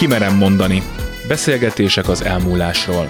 [0.00, 0.82] Kimerem mondani.
[1.28, 3.08] Beszélgetések az elmúlásról.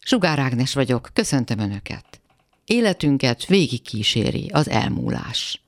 [0.00, 2.04] Sugár Ágnes vagyok, köszöntöm Önöket.
[2.64, 5.62] Életünket végig kíséri az elmúlás.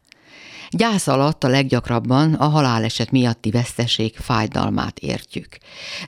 [0.75, 5.57] Gyász alatt a leggyakrabban a haláleset miatti veszteség fájdalmát értjük.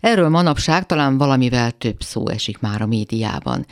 [0.00, 3.66] Erről manapság talán valamivel több szó esik már a médiában.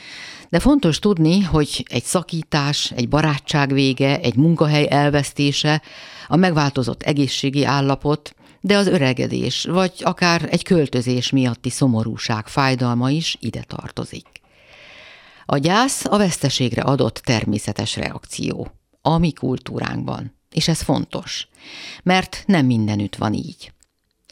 [0.48, 5.82] De fontos tudni, hogy egy szakítás, egy barátság vége, egy munkahely elvesztése,
[6.28, 13.36] a megváltozott egészségi állapot, de az öregedés, vagy akár egy költözés miatti szomorúság fájdalma is
[13.40, 14.26] ide tartozik.
[15.46, 18.68] A gyász a veszteségre adott természetes reakció.
[19.02, 20.40] A mi kultúránkban.
[20.52, 21.48] És ez fontos,
[22.02, 23.72] mert nem mindenütt van így.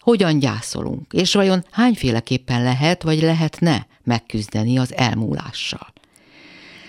[0.01, 5.93] Hogyan gyászolunk, és vajon hányféleképpen lehet vagy lehetne megküzdeni az elmúlással?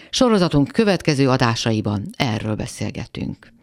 [0.10, 3.54] Sorozatunk következő adásaiban erről beszélgetünk.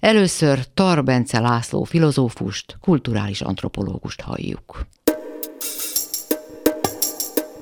[0.00, 4.86] Először Tar Bence László filozófust, kulturális antropológust halljuk.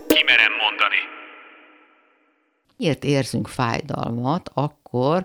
[0.07, 1.01] Kimerem mondani.
[2.77, 5.25] Miért érzünk fájdalmat akkor,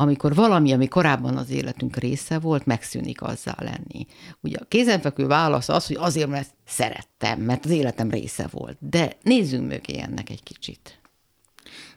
[0.00, 4.06] amikor valami, ami korábban az életünk része volt, megszűnik azzá lenni.
[4.40, 8.76] Ugye a kézenfekvő válasz az, hogy azért, mert szerettem, mert az életem része volt.
[8.80, 11.00] De nézzünk mögé ennek egy kicsit.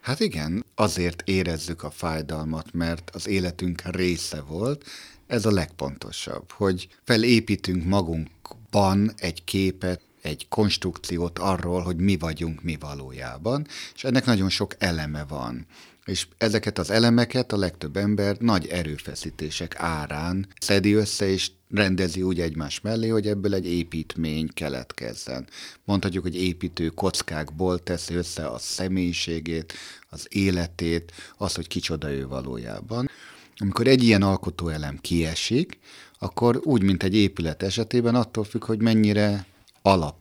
[0.02, 4.86] Hát igen, azért érezzük a fájdalmat, mert az életünk része volt.
[5.28, 12.78] Ez a legpontosabb, hogy felépítünk magunkban egy képet, egy konstrukciót arról, hogy mi vagyunk mi
[12.80, 15.66] valójában, és ennek nagyon sok eleme van.
[16.06, 22.40] És ezeket az elemeket a legtöbb ember nagy erőfeszítések árán szedi össze, és rendezi úgy
[22.40, 25.48] egymás mellé, hogy ebből egy építmény keletkezzen.
[25.86, 29.74] Mondhatjuk, hogy építő kockákból teszi össze a személyiségét,
[30.10, 33.10] az életét, az, hogy kicsoda ő valójában.
[33.58, 35.80] Amikor egy ilyen alkotóelem kiesik,
[36.20, 39.46] akkor úgy, mint egy épület esetében attól függ, hogy mennyire
[39.82, 40.16] alap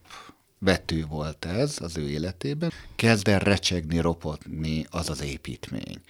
[0.59, 6.01] vető volt ez az ő életében, kezd el recsegni, ropotni az az építmény.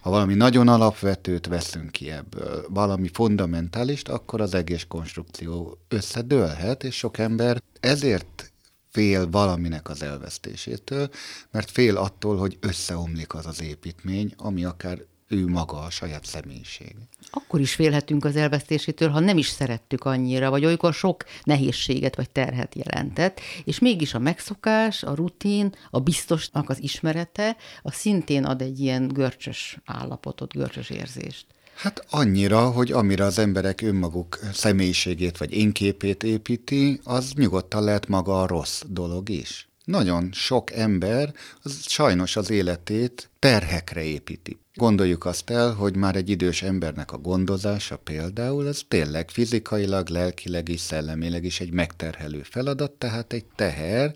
[0.00, 6.94] Ha valami nagyon alapvetőt veszünk ki ebből, valami fundamentalist, akkor az egész konstrukció összedőlhet, és
[6.96, 8.52] sok ember ezért
[8.90, 11.10] fél valaminek az elvesztésétől,
[11.50, 14.98] mert fél attól, hogy összeomlik az az építmény, ami akár
[15.32, 16.94] ő maga a saját személyiség.
[17.30, 22.30] Akkor is félhetünk az elvesztésétől, ha nem is szerettük annyira, vagy olykor sok nehézséget vagy
[22.30, 28.62] terhet jelentett, és mégis a megszokás, a rutin, a biztosnak az ismerete, a szintén ad
[28.62, 31.46] egy ilyen görcsös állapotot, görcsös érzést.
[31.74, 38.40] Hát annyira, hogy amire az emberek önmaguk személyiségét vagy énképét építi, az nyugodtan lehet maga
[38.40, 39.71] a rossz dolog is.
[39.84, 41.32] Nagyon sok ember
[41.62, 44.58] az sajnos az életét terhekre építi.
[44.74, 50.68] Gondoljuk azt el, hogy már egy idős embernek a gondozása például, ez tényleg fizikailag, lelkileg
[50.68, 54.14] és szellemileg is egy megterhelő feladat, tehát egy teher,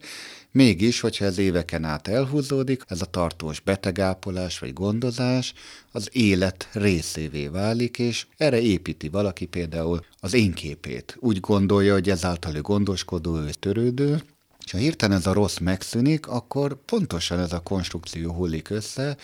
[0.56, 5.54] Mégis, hogyha ez éveken át elhúzódik, ez a tartós betegápolás vagy gondozás
[5.92, 11.16] az élet részévé válik, és erre építi valaki például az én képét.
[11.20, 14.22] Úgy gondolja, hogy ezáltal ő gondoskodó, ő törődő,
[14.66, 19.16] és ha hirtelen ez a rossz megszűnik, akkor pontosan ez a konstrukció hullik össze,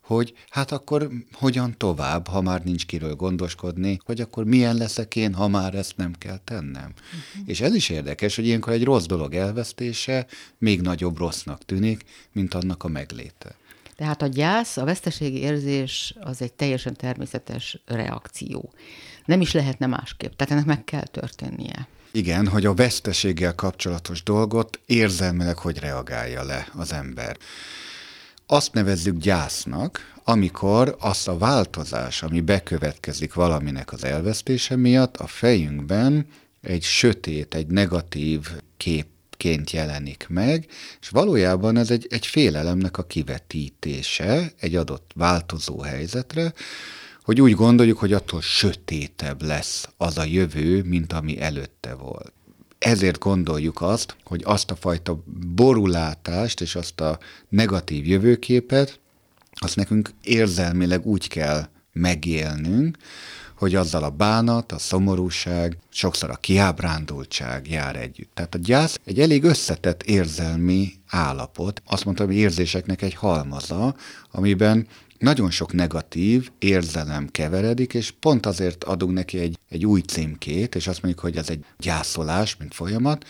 [0.00, 5.34] hogy hát akkor hogyan tovább, ha már nincs kiről gondoskodni, hogy akkor milyen leszek én,
[5.34, 6.92] ha már ezt nem kell tennem.
[6.94, 7.48] Uh-huh.
[7.48, 10.26] És ez is érdekes, hogy ilyenkor egy rossz dolog elvesztése
[10.58, 13.56] még nagyobb rossznak tűnik, mint annak a megléte.
[13.96, 18.72] Tehát a gyász, a veszteségi érzés az egy teljesen természetes reakció.
[19.24, 21.88] Nem is lehetne másképp, tehát ennek meg kell történnie.
[22.12, 27.36] Igen, hogy a veszteséggel kapcsolatos dolgot érzelmileg hogy reagálja le az ember.
[28.46, 36.26] Azt nevezzük gyásznak, amikor az a változás, ami bekövetkezik valaminek az elvesztése miatt, a fejünkben
[36.62, 39.06] egy sötét, egy negatív kép
[39.40, 40.66] ként jelenik meg,
[41.00, 46.52] és valójában ez egy, egy félelemnek a kivetítése egy adott változó helyzetre,
[47.30, 52.32] hogy úgy gondoljuk, hogy attól sötétebb lesz az a jövő, mint ami előtte volt.
[52.78, 55.22] Ezért gondoljuk azt, hogy azt a fajta
[55.54, 57.18] borulátást és azt a
[57.48, 59.00] negatív jövőképet,
[59.52, 62.96] azt nekünk érzelmileg úgy kell megélnünk,
[63.54, 68.30] hogy azzal a bánat, a szomorúság, sokszor a kiábrándultság jár együtt.
[68.34, 73.94] Tehát a gyász egy elég összetett érzelmi állapot, azt mondtam, hogy érzéseknek egy halmaza,
[74.30, 74.86] amiben
[75.20, 80.86] nagyon sok negatív érzelem keveredik, és pont azért adunk neki egy, egy új címkét, és
[80.86, 83.26] azt mondjuk, hogy ez egy gyászolás, mint folyamat,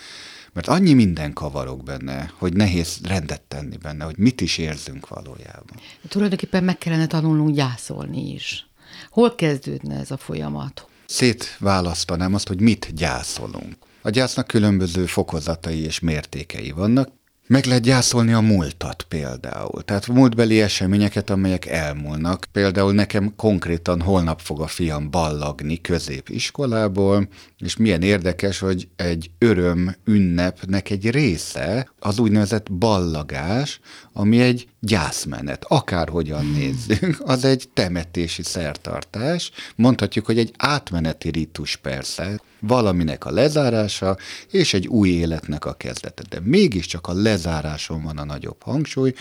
[0.53, 5.77] mert annyi minden kavarok benne, hogy nehéz rendet tenni benne, hogy mit is érzünk valójában.
[6.07, 8.67] Tulajdonképpen meg kellene tanulnunk gyászolni is.
[9.09, 10.87] Hol kezdődne ez a folyamat?
[11.05, 13.75] Szétválasztanám azt, hogy mit gyászolunk.
[14.01, 17.09] A gyásznak különböző fokozatai és mértékei vannak.
[17.51, 19.83] Meg lehet gyászolni a múltat például.
[19.83, 22.47] Tehát múltbeli eseményeket, amelyek elmúlnak.
[22.51, 27.27] Például nekem konkrétan holnap fog a fiam ballagni középiskolából,
[27.57, 33.79] és milyen érdekes, hogy egy öröm ünnepnek egy része az úgynevezett ballagás,
[34.13, 36.53] ami egy gyászmenet, akárhogyan hmm.
[36.53, 44.17] nézzük, az egy temetési szertartás, mondhatjuk, hogy egy átmeneti ritus persze, valaminek a lezárása
[44.51, 46.23] és egy új életnek a kezdete.
[46.29, 49.13] De mégiscsak a lezáráson van a nagyobb hangsúly,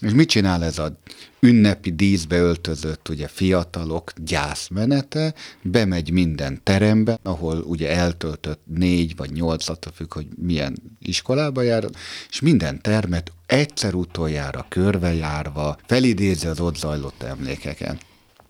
[0.00, 0.98] és mit csinál ez a
[1.40, 9.68] ünnepi díszbe öltözött ugye fiatalok gyászmenete, bemegy minden terembe, ahol ugye eltöltött négy vagy nyolc,
[9.68, 11.84] attól függ, hogy milyen iskolába jár,
[12.30, 17.98] és minden termet egyszer utoljára körbejárva felidézi az ott zajlott emlékeken.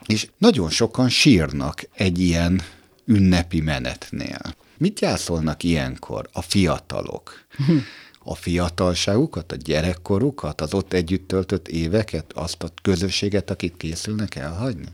[0.06, 2.60] És nagyon sokan sírnak egy ilyen
[3.04, 4.54] ünnepi menetnél.
[4.78, 7.32] Mit gyászolnak ilyenkor a fiatalok?
[8.30, 14.86] a fiatalságukat, a gyerekkorukat, az ott együtt töltött éveket, azt a közösséget, akit készülnek elhagyni?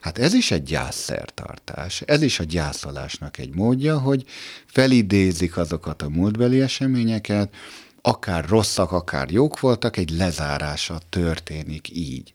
[0.00, 4.24] Hát ez is egy gyászszertartás, ez is a gyászolásnak egy módja, hogy
[4.66, 7.54] felidézik azokat a múltbeli eseményeket,
[8.02, 12.34] akár rosszak, akár jók voltak, egy lezárása történik így.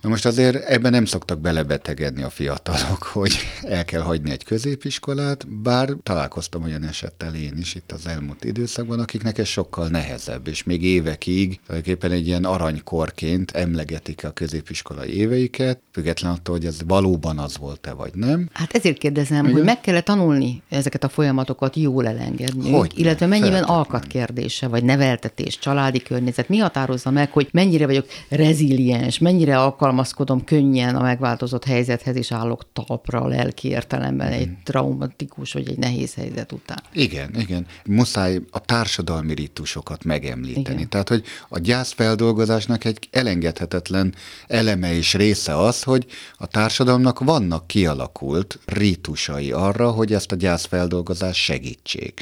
[0.00, 5.48] Na most azért ebben nem szoktak belebetegedni a fiatalok, hogy el kell hagyni egy középiskolát,
[5.48, 10.62] bár találkoztam olyan esettel én is itt az elmúlt időszakban, akiknek ez sokkal nehezebb, és
[10.62, 17.38] még évekig tulajdonképpen egy ilyen aranykorként emlegetik a középiskolai éveiket, független attól, hogy ez valóban
[17.38, 18.48] az volt-e vagy nem.
[18.52, 19.52] Hát ezért kérdezem, Igen?
[19.52, 24.84] hogy meg kell tanulni ezeket a folyamatokat jól elengedni, hogy illetve mennyiben alkat kérdése, vagy
[24.84, 31.02] neveltetés, családi környezet, mi határozza meg, hogy mennyire vagyok reziliens, mennyire alkalmas alkalmazkodom könnyen a
[31.02, 34.56] megváltozott helyzethez, és állok talpra lelki értelemben egy mhm.
[34.64, 36.82] traumatikus vagy egy nehéz helyzet után.
[36.92, 37.66] Igen, igen.
[37.84, 40.76] Muszáj a társadalmi ritusokat megemlíteni.
[40.76, 40.88] Igen.
[40.88, 44.14] Tehát, hogy a gyászfeldolgozásnak egy elengedhetetlen
[44.46, 46.06] eleme és része az, hogy
[46.36, 52.20] a társadalomnak vannak kialakult ritusai arra, hogy ezt a gyászfeldolgozást segítsék.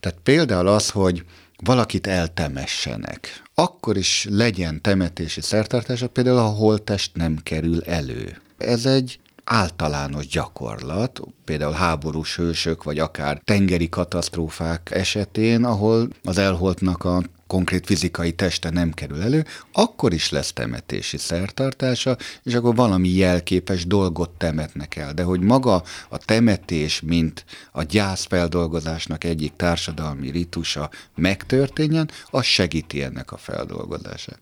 [0.00, 1.24] Tehát például az, hogy
[1.56, 8.40] valakit eltemessenek, akkor is legyen temetési szertartása, például a holtest nem kerül elő.
[8.58, 17.04] Ez egy általános gyakorlat, például háborús hősök, vagy akár tengeri katasztrófák esetén, ahol az elholtnak
[17.04, 23.08] a konkrét fizikai teste nem kerül elő, akkor is lesz temetési szertartása, és akkor valami
[23.08, 25.12] jelképes dolgot temetnek el.
[25.12, 33.32] De hogy maga a temetés, mint a gyászfeldolgozásnak egyik társadalmi ritusa megtörténjen, az segíti ennek
[33.32, 34.38] a feldolgozását.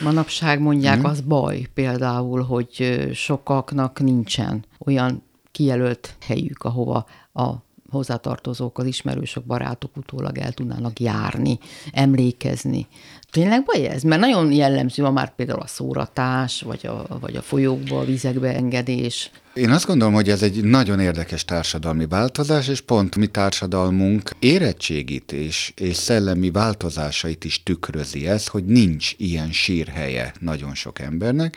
[0.00, 1.04] Manapság mondják, hmm.
[1.04, 7.65] az baj például, hogy sokaknak nincsen olyan kijelölt helyük, ahova a
[7.96, 11.58] hozzátartozók, az ismerősök, barátok utólag el tudnának járni,
[11.92, 12.86] emlékezni.
[13.30, 14.02] Tényleg baj ez?
[14.02, 18.54] Mert nagyon jellemző a már például a szóratás, vagy a, vagy a folyókba, a vizekbe
[18.54, 19.30] engedés.
[19.54, 25.32] Én azt gondolom, hogy ez egy nagyon érdekes társadalmi változás, és pont mi társadalmunk érettségit
[25.32, 31.56] és, és szellemi változásait is tükrözi ez, hogy nincs ilyen sírhelye nagyon sok embernek.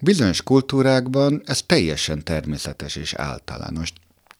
[0.00, 3.92] Bizonyos kultúrákban ez teljesen természetes és általános.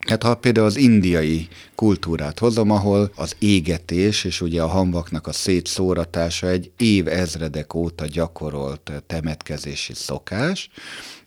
[0.07, 5.33] Hát ha például az indiai kultúrát hozom, ahol az égetés és ugye a hamvaknak a
[5.33, 10.71] szétszóratása egy év ezredek óta gyakorolt temetkezési szokás,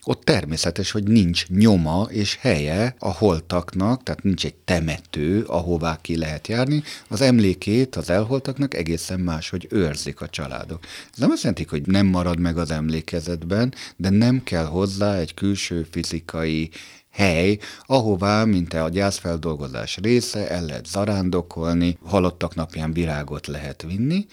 [0.04, 6.16] ott természetes, hogy nincs nyoma és helye a holtaknak, tehát nincs egy temető, ahová ki
[6.16, 6.82] lehet járni.
[7.08, 10.84] Az emlékét az elholtaknak egészen más, hogy őrzik a családok.
[11.12, 15.34] Ez nem azt jelenti, hogy nem marad meg az emlékezetben, de nem kell hozzá egy
[15.34, 16.70] külső fizikai
[17.10, 24.26] hely, ahová, mint a gyászfeldolgozás része, el lehet zarándokolni, halottak napján virágot lehet vinni.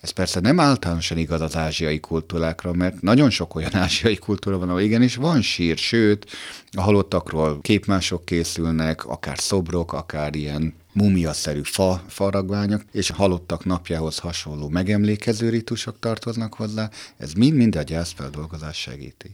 [0.00, 4.68] Ez persze nem általánosan igaz az ázsiai kultúrákra, mert nagyon sok olyan ázsiai kultúra van,
[4.68, 6.26] ahol igenis van sír, sőt,
[6.70, 14.68] a halottakról képmások készülnek, akár szobrok, akár ilyen mumiaszerű fa, faragványok, és halottak napjához hasonló
[14.68, 19.30] megemlékező ritusok tartoznak hozzá, ez mind-mind a gyászfeldolgozás segíti.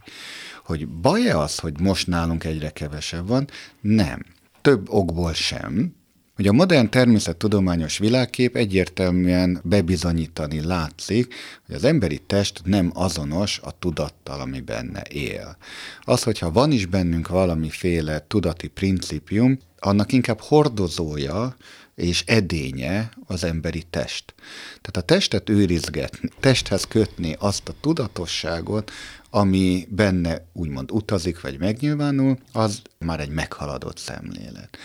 [0.65, 3.47] Hogy baj-e az, hogy most nálunk egyre kevesebb van?
[3.81, 4.25] Nem.
[4.61, 5.95] Több okból sem,
[6.41, 11.33] hogy a modern természettudományos világkép egyértelműen bebizonyítani látszik,
[11.65, 15.57] hogy az emberi test nem azonos a tudattal, ami benne él.
[16.01, 21.55] Az, hogyha van is bennünk valamiféle tudati principium, annak inkább hordozója
[22.01, 24.33] és edénye az emberi test.
[24.67, 28.91] Tehát a testet őrizgetni, testhez kötni azt a tudatosságot,
[29.29, 34.77] ami benne úgymond utazik vagy megnyilvánul, az már egy meghaladott szemlélet.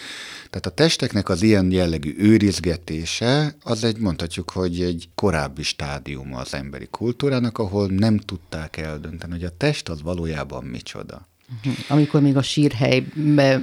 [0.50, 6.54] Tehát a testeknek az ilyen jellegű őrizgetése, az egy, mondhatjuk, hogy egy korábbi stádiuma az
[6.54, 11.26] emberi kultúrának, ahol nem tudták eldönteni, hogy a test az valójában micsoda.
[11.88, 13.62] Amikor még a sírhelybe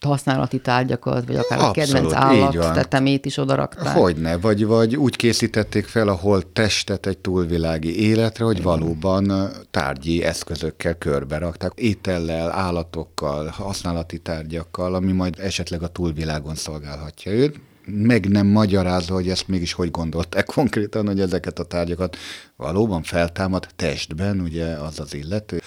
[0.00, 3.96] használati tárgyakat, vagy akár Abszolút, a kedvenc állat tetemét is odarakták.
[3.96, 10.22] Hogyne, vagy, vagy úgy készítették fel a hol testet egy túlvilági életre, hogy valóban tárgyi
[10.22, 17.60] eszközökkel körbe rakták, étellel, állatokkal, használati tárgyakkal, ami majd esetleg a túlvilágon szolgálhatja őt.
[17.86, 22.16] Meg nem magyarázza, hogy ezt mégis hogy gondolták konkrétan, hogy ezeket a tárgyakat
[22.56, 25.60] valóban feltámad testben, ugye az az illető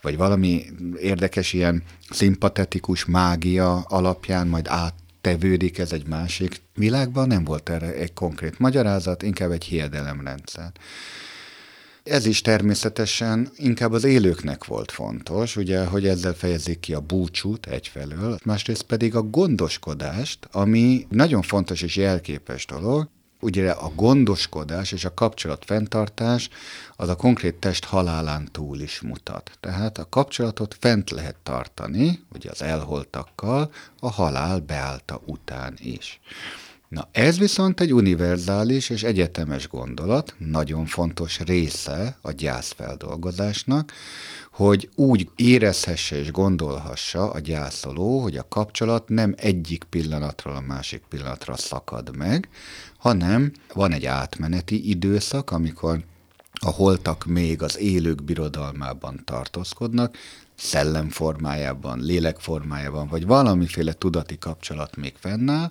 [0.00, 0.64] vagy valami
[1.00, 8.12] érdekes ilyen szimpatetikus mágia alapján majd áttevődik ez egy másik világban, nem volt erre egy
[8.12, 10.72] konkrét magyarázat, inkább egy hiedelemrendszer.
[12.02, 17.66] Ez is természetesen inkább az élőknek volt fontos, ugye, hogy ezzel fejezik ki a búcsút
[17.66, 23.08] egyfelől, másrészt pedig a gondoskodást, ami nagyon fontos és jelképes dolog,
[23.40, 26.48] ugye a gondoskodás és a kapcsolat fenntartás
[26.96, 29.50] az a konkrét test halálán túl is mutat.
[29.60, 36.20] Tehát a kapcsolatot fent lehet tartani, ugye az elholtakkal, a halál beállta után is.
[36.90, 43.92] Na ez viszont egy univerzális és egyetemes gondolat, nagyon fontos része a gyászfeldolgozásnak,
[44.52, 51.02] hogy úgy érezhesse és gondolhassa a gyászoló, hogy a kapcsolat nem egyik pillanatról a másik
[51.08, 52.48] pillanatra szakad meg,
[53.00, 56.04] hanem van egy átmeneti időszak, amikor
[56.52, 60.16] a holtak még az élők birodalmában tartózkodnak,
[60.54, 65.70] szellem formájában, lélek formájában, vagy valamiféle tudati kapcsolat még fennáll,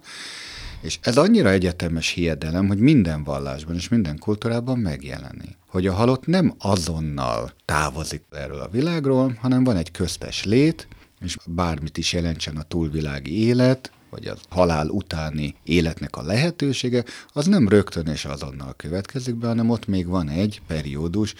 [0.82, 5.58] és ez annyira egyetemes hiedelem, hogy minden vallásban és minden kultúrában megjelenik.
[5.68, 10.88] Hogy a halott nem azonnal távozik erről a világról, hanem van egy köztes lét,
[11.20, 17.46] és bármit is jelentsen a túlvilági élet, vagy a halál utáni életnek a lehetősége, az
[17.46, 21.34] nem rögtön és azonnal következik be, hanem ott még van egy periódus,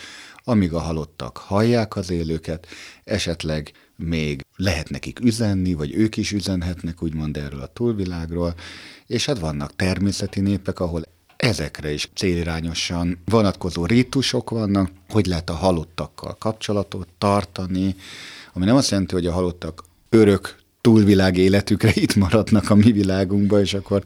[0.44, 2.68] amíg a halottak hallják az élőket,
[3.04, 8.56] esetleg még lehet nekik üzenni, vagy ők is üzenhetnek úgymond erről a túlvilágról,
[9.08, 11.04] és hát vannak természeti népek, ahol
[11.38, 17.96] ezekre is célirányosan vonatkozó rítusok vannak, hogy lehet a halottakkal kapcsolatot tartani,
[18.54, 23.62] ami nem azt jelenti, hogy a halottak örök túlvilág életükre itt maradnak a mi világunkba,
[23.62, 24.04] és akkor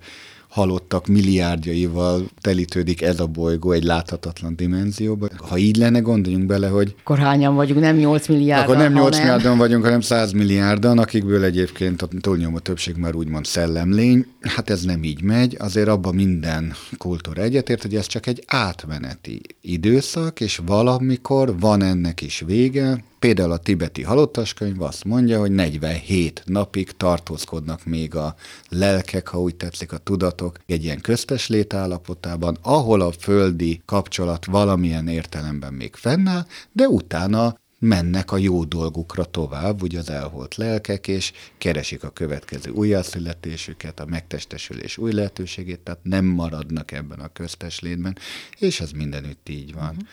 [0.54, 5.28] halottak milliárdjaival telítődik ez a bolygó egy láthatatlan dimenzióba.
[5.38, 6.96] Ha így lenne, gondoljunk bele, hogy...
[7.00, 11.44] Akkor hányan vagyunk, nem 8 milliárdan, Akkor nem 8 milliárdan vagyunk, hanem 100 milliárdan, akikből
[11.44, 14.26] egyébként a túlnyomó többség már úgymond szellemlény.
[14.42, 19.42] Hát ez nem így megy, azért abban minden kultúra egyetért, hogy ez csak egy átmeneti
[19.62, 26.44] időszak, és valamikor van ennek is vége, Például a tibeti halottaskönyv azt mondja, hogy 47
[26.46, 28.36] napig tartózkodnak még a
[28.70, 35.08] lelkek, ha úgy tetszik, a tudatok egy ilyen köztes létállapotában, ahol a földi kapcsolat valamilyen
[35.08, 41.32] értelemben még fennáll, de utána mennek a jó dolgukra tovább, ugye az elholt lelkek, és
[41.58, 48.18] keresik a következő újjászületésüket, a megtestesülés új lehetőségét, tehát nem maradnak ebben a köztes létben,
[48.58, 49.94] és ez mindenütt így van.
[49.94, 50.06] Mhm.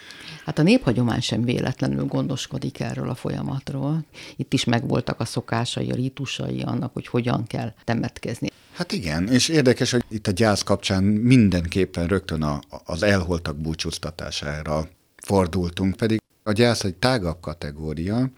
[0.45, 4.05] Hát a néphagyomány sem véletlenül gondoskodik erről a folyamatról.
[4.37, 8.49] Itt is megvoltak a szokásai, a rítusai annak, hogy hogyan kell temetkezni.
[8.73, 14.89] Hát igen, és érdekes, hogy itt a gyász kapcsán mindenképpen rögtön a, az elholtak búcsúztatására
[15.17, 18.31] fordultunk, pedig a gyász egy tágabb kategória.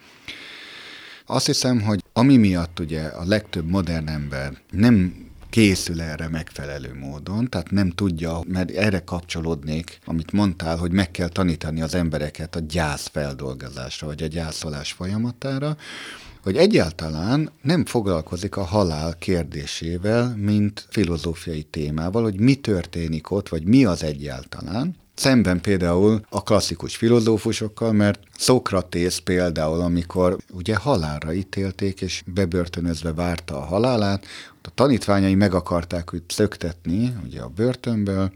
[1.26, 7.49] Azt hiszem, hogy ami miatt ugye a legtöbb modern ember nem készül erre megfelelő módon,
[7.49, 12.61] tehát nem tudja, mert erre kapcsolódnék, amit mondtál, hogy meg kell tanítani az embereket a
[12.61, 15.76] gyász feldolgozásra, vagy a gyászolás folyamatára,
[16.42, 23.64] hogy egyáltalán nem foglalkozik a halál kérdésével, mint filozófiai témával, hogy mi történik ott, vagy
[23.64, 32.00] mi az egyáltalán, Szemben például a klasszikus filozófusokkal, mert Szokratész például, amikor ugye halálra ítélték,
[32.00, 34.26] és bebörtönözve várta a halálát,
[34.62, 38.33] a tanítványai meg akarták őt szöktetni ugye a börtönből,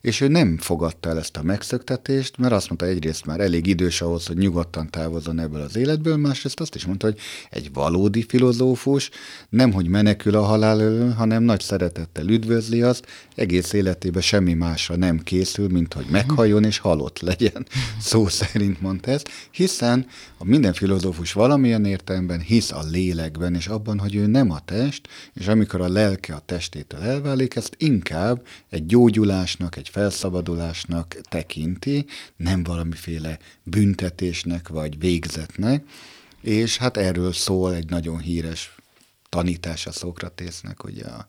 [0.00, 4.00] és ő nem fogadta el ezt a megszöktetést, mert azt mondta egyrészt már elég idős
[4.00, 7.18] ahhoz, hogy nyugodtan távozzon ebből az életből, másrészt azt is mondta, hogy
[7.50, 9.10] egy valódi filozófus
[9.48, 14.96] nem, hogy menekül a halál elől, hanem nagy szeretettel üdvözli azt, egész életében semmi másra
[14.96, 17.66] nem készül, mint hogy meghalljon és halott legyen.
[18.00, 20.06] Szó szerint mondta ezt, hiszen
[20.38, 25.08] a minden filozófus valamilyen értelemben hisz a lélekben, és abban, hogy ő nem a test,
[25.34, 32.06] és amikor a lelke a testétől elválik, ezt inkább egy gyógyulásnak, egy felszabadulásnak tekinti,
[32.36, 35.84] nem valamiféle büntetésnek vagy végzetnek,
[36.40, 38.74] és hát erről szól egy nagyon híres
[39.28, 41.26] tanítása Szokratésznek, ugye a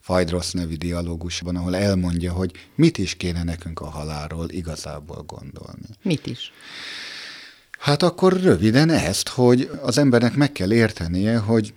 [0.00, 5.86] Fajdrosz nevű dialógusban, ahol elmondja, hogy mit is kéne nekünk a halálról igazából gondolni.
[6.02, 6.52] Mit is?
[7.78, 11.74] Hát akkor röviden ezt, hogy az embernek meg kell értenie, hogy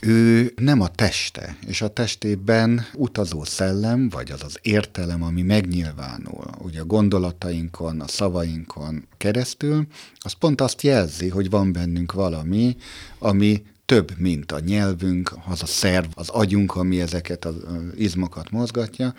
[0.00, 6.44] ő nem a teste, és a testében utazó szellem, vagy az az értelem, ami megnyilvánul,
[6.58, 9.86] ugye a gondolatainkon, a szavainkon keresztül,
[10.18, 12.76] az pont azt jelzi, hogy van bennünk valami,
[13.18, 17.54] ami több, mint a nyelvünk, az a szerv, az agyunk, ami ezeket az
[17.96, 19.14] izmokat mozgatja.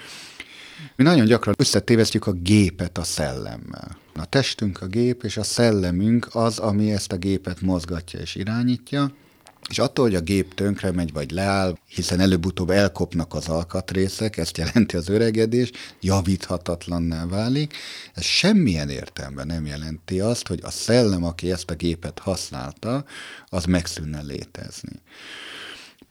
[0.96, 3.98] Mi nagyon gyakran összetévesztjük a gépet a szellemmel.
[4.16, 9.12] A testünk a gép, és a szellemünk az, ami ezt a gépet mozgatja és irányítja.
[9.70, 14.58] És attól, hogy a gép tönkre megy vagy leáll, hiszen előbb-utóbb elkopnak az alkatrészek, ezt
[14.58, 17.74] jelenti az öregedés, javíthatatlanná válik,
[18.14, 23.06] ez semmilyen értelemben nem jelenti azt, hogy a szellem, aki ezt a gépet használta,
[23.46, 25.02] az megszűnne létezni.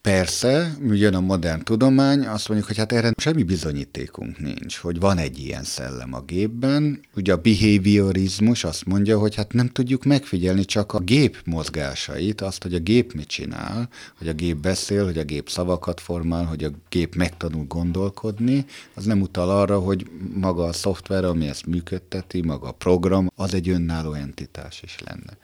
[0.03, 5.19] Persze, jön a modern tudomány, azt mondjuk, hogy hát erre semmi bizonyítékunk nincs, hogy van
[5.19, 7.01] egy ilyen szellem a gépben.
[7.15, 12.63] Ugye a behaviorizmus azt mondja, hogy hát nem tudjuk megfigyelni csak a gép mozgásait, azt,
[12.63, 16.65] hogy a gép mit csinál, hogy a gép beszél, hogy a gép szavakat formál, hogy
[16.65, 22.41] a gép megtanul gondolkodni, az nem utal arra, hogy maga a szoftver, ami ezt működteti,
[22.41, 25.39] maga a program, az egy önálló entitás is lenne.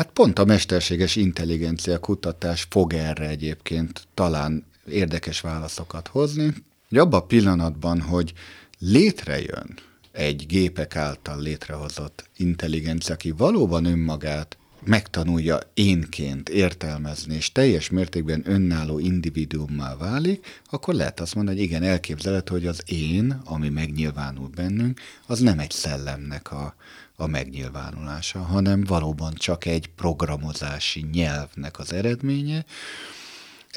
[0.00, 6.54] Hát pont a mesterséges intelligencia kutatás fog erre egyébként talán érdekes válaszokat hozni,
[6.88, 8.32] hogy abban a pillanatban, hogy
[8.78, 9.78] létrejön
[10.12, 18.98] egy gépek által létrehozott intelligencia, aki valóban önmagát megtanulja énként értelmezni, és teljes mértékben önálló
[18.98, 25.00] individuummá válik, akkor lehet azt mondani, hogy igen, elképzelhető, hogy az én, ami megnyilvánul bennünk,
[25.26, 26.74] az nem egy szellemnek a,
[27.20, 32.64] a megnyilvánulása, hanem valóban csak egy programozási nyelvnek az eredménye,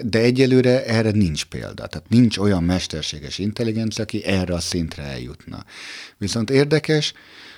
[0.03, 1.87] de egyelőre erre nincs példa.
[1.87, 5.65] Tehát nincs olyan mesterséges intelligencia, aki erre a szintre eljutna.
[6.17, 7.13] Viszont érdekes,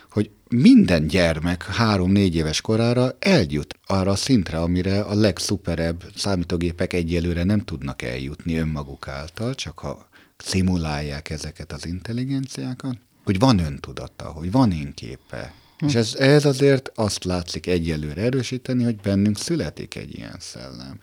[0.10, 7.44] hogy minden gyermek három-négy éves korára eljut arra a szintre, amire a legszuperebb számítógépek egyelőre
[7.44, 14.52] nem tudnak eljutni önmaguk által, csak ha szimulálják ezeket az intelligenciákat, hogy van öntudata, hogy
[14.52, 20.36] van énképe, És ez, ez azért azt látszik egyelőre erősíteni, hogy bennünk születik egy ilyen
[20.40, 21.00] szellem.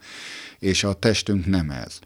[0.59, 1.99] És a testünk nem ez.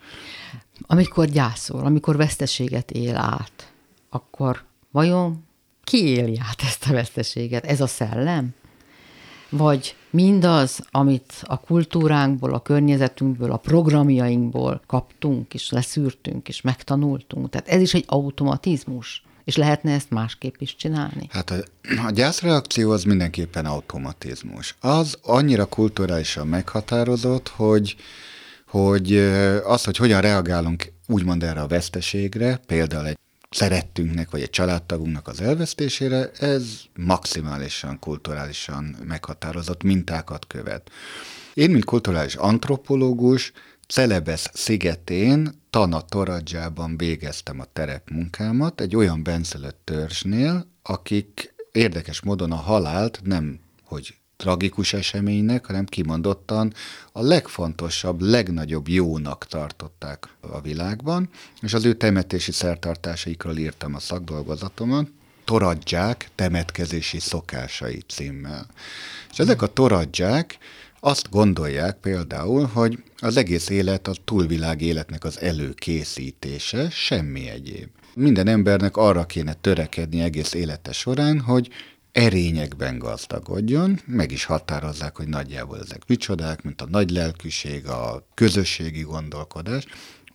[0.81, 3.73] Amikor gyászol, amikor veszteséget él át,
[4.09, 5.45] akkor vajon
[5.85, 7.65] ki éli át ezt a veszteséget?
[7.65, 8.55] Ez a szellem?
[9.49, 17.51] Vagy mindaz, amit a kultúránkból, a környezetünkből, a programjainkból kaptunk, és leszűrtünk, és megtanultunk.
[17.51, 19.25] Tehát ez is egy automatizmus.
[19.47, 21.29] És lehetne ezt másképp is csinálni?
[21.31, 21.57] Hát a,
[22.07, 24.77] a gyászreakció az mindenképpen automatizmus.
[24.81, 27.97] Az annyira kulturálisan meghatározott, hogy
[28.67, 29.17] hogy
[29.65, 33.19] az, hogy hogyan reagálunk úgymond erre a veszteségre, például egy
[33.51, 40.91] szerettünknek, vagy egy családtagunknak az elvesztésére, ez maximálisan kulturálisan meghatározott mintákat követ.
[41.55, 43.53] Én, mint kulturális antropológus,
[43.89, 52.57] Celebesz szigetén, Tana Toradzsában végeztem a terepmunkámat egy olyan benszülött törzsnél, akik érdekes módon a
[52.57, 56.73] halált nem, hogy tragikus eseménynek, hanem kimondottan
[57.13, 61.29] a legfontosabb, legnagyobb jónak tartották a világban,
[61.61, 65.09] és az ő temetési szertartásaikról írtam a szakdolgozatomat,
[65.45, 68.67] toradzsák temetkezési szokásai címmel.
[69.31, 70.59] És ezek a toradzsák
[71.01, 77.89] azt gondolják például, hogy az egész élet a túlvilág életnek az előkészítése, semmi egyéb.
[78.15, 81.69] Minden embernek arra kéne törekedni egész élete során, hogy
[82.13, 89.03] erényekben gazdagodjon, meg is határozzák, hogy nagyjából ezek micsodák, mint a nagy lelkűség, a közösségi
[89.03, 89.87] gondolkodás,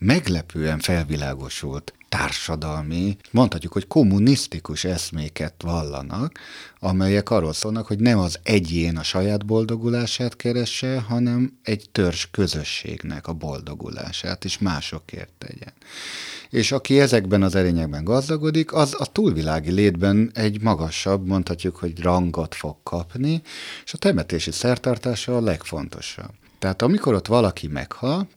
[0.05, 6.39] meglepően felvilágosult társadalmi, mondhatjuk, hogy kommunisztikus eszméket vallanak,
[6.79, 13.27] amelyek arról szólnak, hogy nem az egyén a saját boldogulását keresse, hanem egy törzs közösségnek
[13.27, 15.73] a boldogulását, és másokért tegyen.
[16.49, 22.55] És aki ezekben az erényekben gazdagodik, az a túlvilági létben egy magasabb, mondhatjuk, hogy rangot
[22.55, 23.41] fog kapni,
[23.85, 26.31] és a temetési szertartása a legfontosabb.
[26.59, 28.27] Tehát amikor ott valaki meghal,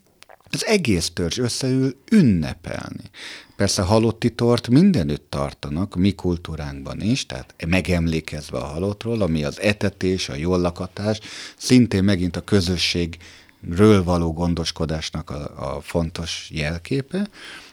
[0.55, 3.11] az egész törzs összeül ünnepelni.
[3.57, 10.29] Persze halotti tort mindenütt tartanak, mi kultúránkban is, tehát megemlékezve a halottról, ami az etetés,
[10.29, 11.21] a jól lakatás,
[11.57, 17.29] szintén megint a közösségről való gondoskodásnak a, a fontos jelképe,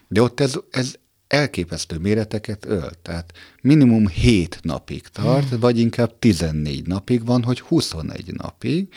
[0.08, 0.96] de ott ez, ez
[1.28, 2.98] elképesztő méreteket ölt.
[2.98, 5.60] Tehát minimum 7 napig tart, hmm.
[5.60, 8.88] vagy inkább 14 napig van, hogy 21 napig,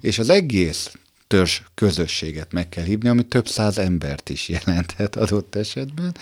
[0.00, 0.92] és az egész
[1.30, 6.16] törzs közösséget meg kell hívni, ami több száz embert is jelenthet adott esetben.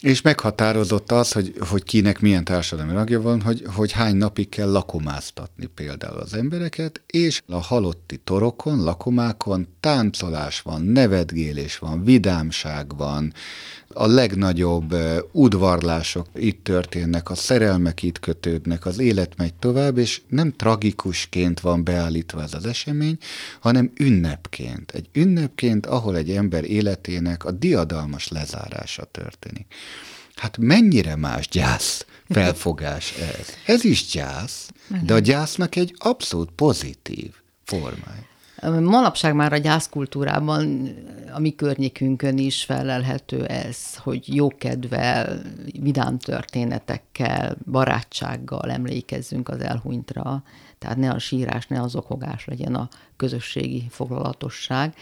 [0.00, 4.70] És meghatározott az, hogy, hogy kinek milyen társadalmi ragja van, hogy, hogy hány napig kell
[4.70, 13.32] lakomáztatni például az embereket, és a halotti torokon, lakomákon táncolás van, nevetgélés van, vidámság van,
[13.94, 14.94] a legnagyobb
[15.32, 21.84] udvarlások itt történnek, a szerelmek itt kötődnek, az élet megy tovább, és nem tragikusként van
[21.84, 23.18] beállítva ez az esemény,
[23.60, 24.90] hanem ünnepként.
[24.90, 29.66] Egy ünnepként, ahol egy ember életének a diadalmas lezárása történik.
[30.34, 33.46] Hát mennyire más gyász felfogás ez?
[33.66, 34.70] Ez is gyász,
[35.02, 37.30] de a gyásznak egy abszolút pozitív
[37.64, 38.29] formája.
[38.62, 40.88] Manapság már a gyászkultúrában,
[41.34, 45.42] a mi környékünkön is felelhető ez, hogy jókedvel,
[45.80, 50.42] vidám történetekkel, barátsággal emlékezzünk az elhunytra,
[50.78, 54.94] tehát ne a sírás, ne az okogás legyen a közösségi foglalatosság.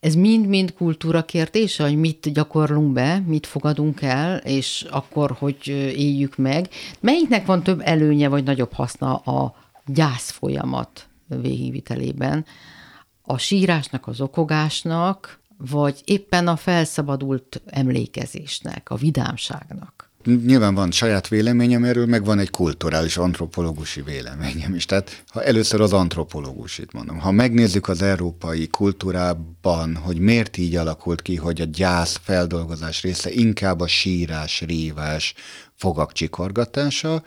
[0.00, 6.36] Ez mind-mind kultúra kérdése, hogy mit gyakorlunk be, mit fogadunk el, és akkor, hogy éljük
[6.36, 6.68] meg.
[7.00, 9.54] Melyiknek van több előnye, vagy nagyobb haszna a
[9.86, 12.44] gyász folyamat végigvitelében?
[13.26, 20.10] A sírásnak, az okogásnak, vagy éppen a felszabadult emlékezésnek, a vidámságnak?
[20.24, 24.84] Nyilván van saját véleményem erről, meg van egy kulturális antropológusi véleményem is.
[24.84, 27.18] Tehát ha először az antropológusit mondom.
[27.18, 33.30] Ha megnézzük az európai kultúrában, hogy miért így alakult ki, hogy a gyász feldolgozás része
[33.30, 35.34] inkább a sírás, rívás,
[35.74, 37.22] fogak csikorgatása.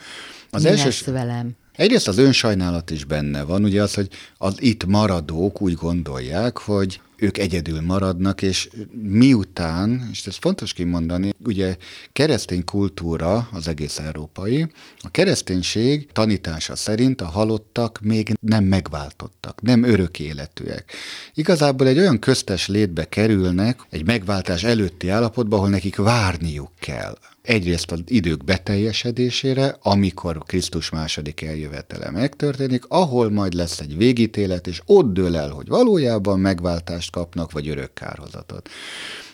[0.50, 0.84] Az Mi első...
[0.84, 1.56] lesz velem?
[1.80, 7.02] Egyrészt az önsajnálat is benne van, ugye az, hogy az itt maradók úgy gondolják, hogy
[7.16, 8.70] ők egyedül maradnak, és
[9.02, 11.78] miután, és ez fontos kimondani, ugye
[12.14, 19.84] keresztény kultúra az egész európai, a kereszténység tanítása szerint a halottak még nem megváltottak, nem
[19.84, 20.92] örök életűek.
[21.34, 27.18] Igazából egy olyan köztes létbe kerülnek, egy megváltás előtti állapotba, ahol nekik várniuk kell
[27.50, 34.82] egyrészt az idők beteljesedésére, amikor Krisztus második eljövetele megtörténik, ahol majd lesz egy végítélet, és
[34.86, 38.70] ott dől el, hogy valójában megváltást kapnak, vagy örök kárhozatot.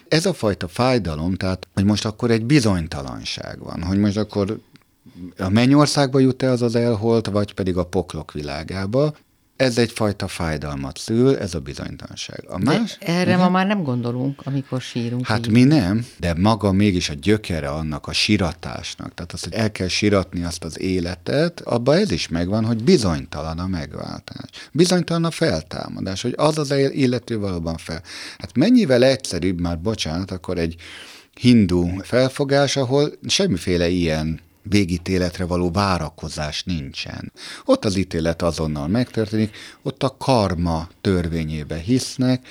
[0.08, 4.60] Ez a fajta fájdalom, tehát, hogy most akkor egy bizonytalanság van, hogy most akkor
[5.38, 9.14] a mennyországba jut-e az az elholt, vagy pedig a poklok világába,
[9.56, 12.44] ez egyfajta fájdalmat szül, ez a bizonytalanság.
[12.48, 13.38] A más, de erre igen?
[13.38, 15.26] ma már nem gondolunk, amikor sírunk.
[15.26, 15.52] Hát így.
[15.52, 19.14] mi nem, de maga mégis a gyökere annak a siratásnak.
[19.14, 23.60] Tehát az, hogy el kell siratni azt az életet, abban ez is megvan, hogy bizonytalan
[23.60, 24.50] a megváltás.
[24.72, 28.02] Bizonytalan a feltámadás, hogy az az illető valóban fel.
[28.38, 30.76] Hát mennyivel egyszerűbb már, bocsánat, akkor egy
[31.34, 34.40] hindu felfogás, ahol semmiféle ilyen
[34.70, 37.32] végítéletre való várakozás nincsen.
[37.66, 42.48] Ott az ítélet azonnal megtörténik, ott a karma törvényébe hisznek,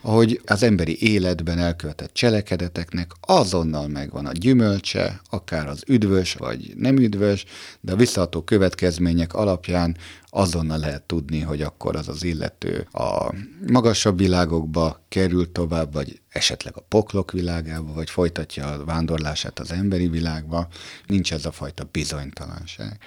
[0.00, 6.96] ahogy az emberi életben elkövetett cselekedeteknek azonnal megvan a gyümölcse, akár az üdvös vagy nem
[6.96, 7.44] üdvös,
[7.80, 9.96] de a visszaható következmények alapján
[10.30, 13.34] azonnal lehet tudni, hogy akkor az az illető a
[13.66, 20.08] magasabb világokba kerül tovább, vagy esetleg a poklok világába, vagy folytatja a vándorlását az emberi
[20.08, 20.68] világba.
[21.06, 22.98] Nincs ez a fajta bizonytalanság.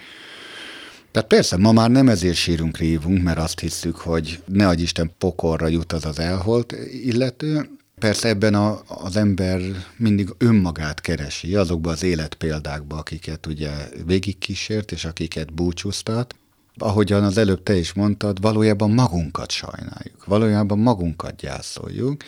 [1.12, 5.12] Tehát persze, ma már nem ezért sírunk, rívunk, mert azt hiszük, hogy ne adj Isten
[5.18, 6.72] pokorra jut az az elholt
[7.04, 7.70] illető.
[7.98, 9.60] Persze ebben a, az ember
[9.96, 13.70] mindig önmagát keresi azokba az életpéldákba, akiket ugye
[14.06, 16.34] végigkísért, és akiket búcsúztat.
[16.78, 22.22] Ahogyan az előbb te is mondtad, valójában magunkat sajnáljuk, valójában magunkat gyászoljuk,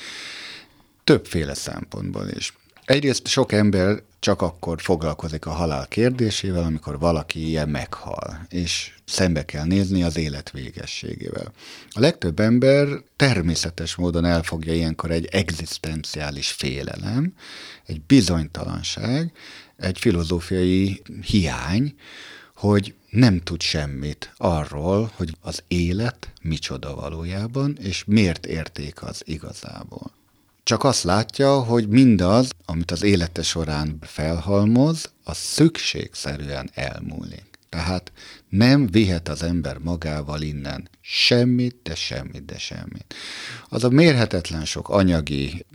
[1.04, 2.54] többféle szempontból is.
[2.84, 9.44] Egyrészt sok ember csak akkor foglalkozik a halál kérdésével, amikor valaki ilyen meghal, és szembe
[9.44, 11.52] kell nézni az élet végességével.
[11.90, 17.34] A legtöbb ember természetes módon elfogja ilyenkor egy egzisztenciális félelem,
[17.86, 19.32] egy bizonytalanság,
[19.76, 21.94] egy filozófiai hiány,
[22.54, 30.12] hogy nem tud semmit arról, hogy az élet micsoda valójában, és miért érték az igazából.
[30.64, 37.53] Csak azt látja, hogy mindaz, amit az élete során felhalmoz, az szükségszerűen elmúlik.
[37.74, 38.12] Tehát
[38.48, 43.14] nem vihet az ember magával innen semmit, de semmit, de semmit.
[43.68, 45.66] Az a mérhetetlen sok anyagi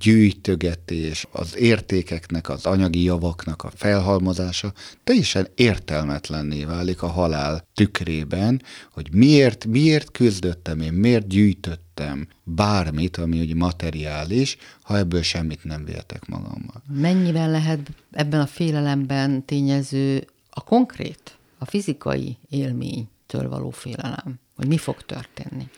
[0.00, 4.72] gyűjtögetés, az értékeknek, az anyagi javaknak a felhalmozása
[5.04, 13.40] teljesen értelmetlenné válik a halál tükrében, hogy miért, miért küzdöttem én, miért gyűjtöttem bármit, ami
[13.40, 16.82] ugye materiális, ha ebből semmit nem véltek magammal.
[16.92, 24.76] Mennyiben lehet ebben a félelemben tényező a konkrét a fizikai élménytől való félelem, hogy mi
[24.76, 25.70] fog történni.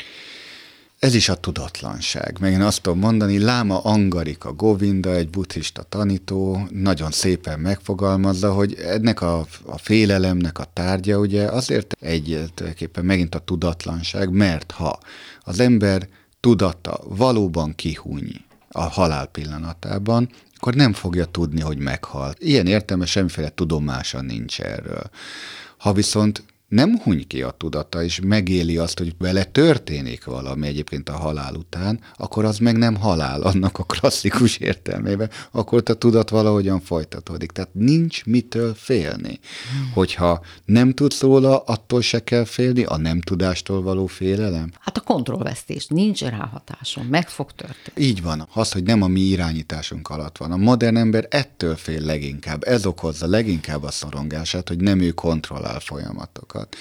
[1.00, 2.36] Ez is a tudatlanság.
[2.40, 8.74] Meg én azt tudom mondani, Láma Angarika Govinda, egy buddhista tanító, nagyon szépen megfogalmazza, hogy
[8.74, 14.98] ennek a, a félelemnek a tárgya ugye azért egy tulajdonképpen megint a tudatlanság, mert ha
[15.42, 16.08] az ember
[16.40, 20.30] tudata valóban kihúny a halál pillanatában,
[20.60, 22.38] akkor nem fogja tudni, hogy meghalt.
[22.40, 25.10] Ilyen értelme semmiféle tudomása nincs erről.
[25.76, 31.08] Ha viszont nem huny ki a tudata, és megéli azt, hogy vele történik valami egyébként
[31.08, 36.30] a halál után, akkor az meg nem halál annak a klasszikus értelmében, akkor a tudat
[36.30, 37.50] valahogyan folytatódik.
[37.50, 39.38] Tehát nincs mitől félni.
[39.94, 44.70] Hogyha nem tudsz róla, attól se kell félni, a nem tudástól való félelem.
[44.80, 48.06] Hát a kontrollvesztés, nincs ráhatásom, meg fog történni.
[48.06, 48.48] Így van.
[48.52, 50.52] Az, hogy nem a mi irányításunk alatt van.
[50.52, 52.64] A modern ember ettől fél leginkább.
[52.64, 56.76] Ez okozza leginkább a szorongását, hogy nem ő kontrollál folyamatokat dolgokat.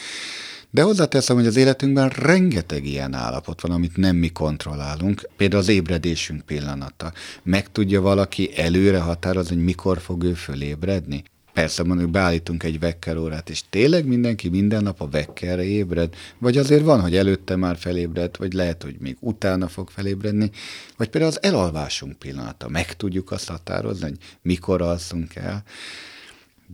[0.72, 5.30] De hozzáteszem, hogy az életünkben rengeteg ilyen állapot van, amit nem mi kontrollálunk.
[5.38, 7.14] Például az ébredésünk pillanata.
[7.44, 11.24] Meg tudja valaki előre határozni, hogy mikor fog ő fölébredni?
[11.54, 12.80] Persze mondjuk beállítunk egy
[13.18, 17.78] órát, és tényleg mindenki minden nap a vekkerre ébred, vagy azért van, hogy előtte már
[17.78, 20.52] felébred, vagy lehet, hogy még utána fog felébredni,
[20.98, 22.70] vagy például az elalvásunk pillanata.
[22.70, 25.64] Meg tudjuk azt határozni, hogy mikor alszunk el.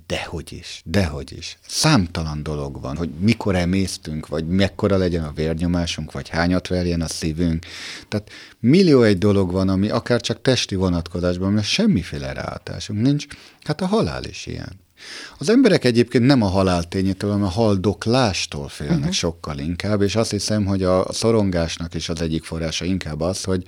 [0.08, 1.58] Dehogy is, dehogy is.
[1.68, 7.08] Számtalan dolog van, hogy mikor emésztünk, vagy mekkora legyen a vérnyomásunk, vagy hányat verjen a
[7.08, 7.66] szívünk.
[8.08, 8.30] Tehát
[8.60, 13.26] millió egy dolog van, ami akár csak testi vonatkozásban, mert semmiféle ráhatásunk nincs.
[13.64, 14.84] Hát a halál is ilyen.
[15.38, 19.14] Az emberek egyébként nem a haláltényétől, hanem a haldoklástól félnek uh-huh.
[19.14, 23.64] sokkal inkább, és azt hiszem, hogy a szorongásnak is az egyik forrása inkább az, hogy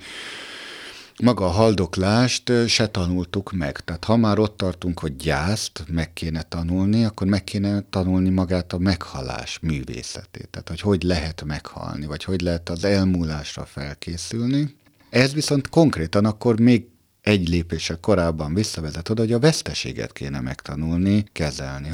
[1.22, 3.80] maga a haldoklást se tanultuk meg.
[3.80, 8.72] Tehát ha már ott tartunk, hogy gyászt meg kéne tanulni, akkor meg kéne tanulni magát
[8.72, 10.48] a meghalás művészetét.
[10.50, 14.76] Tehát, hogy hogy lehet meghalni, vagy hogy lehet az elmúlásra felkészülni.
[15.10, 16.86] Ez viszont konkrétan akkor még
[17.20, 21.90] egy lépése korábban visszavezet oda, hogy a veszteséget kéne megtanulni, kezelni.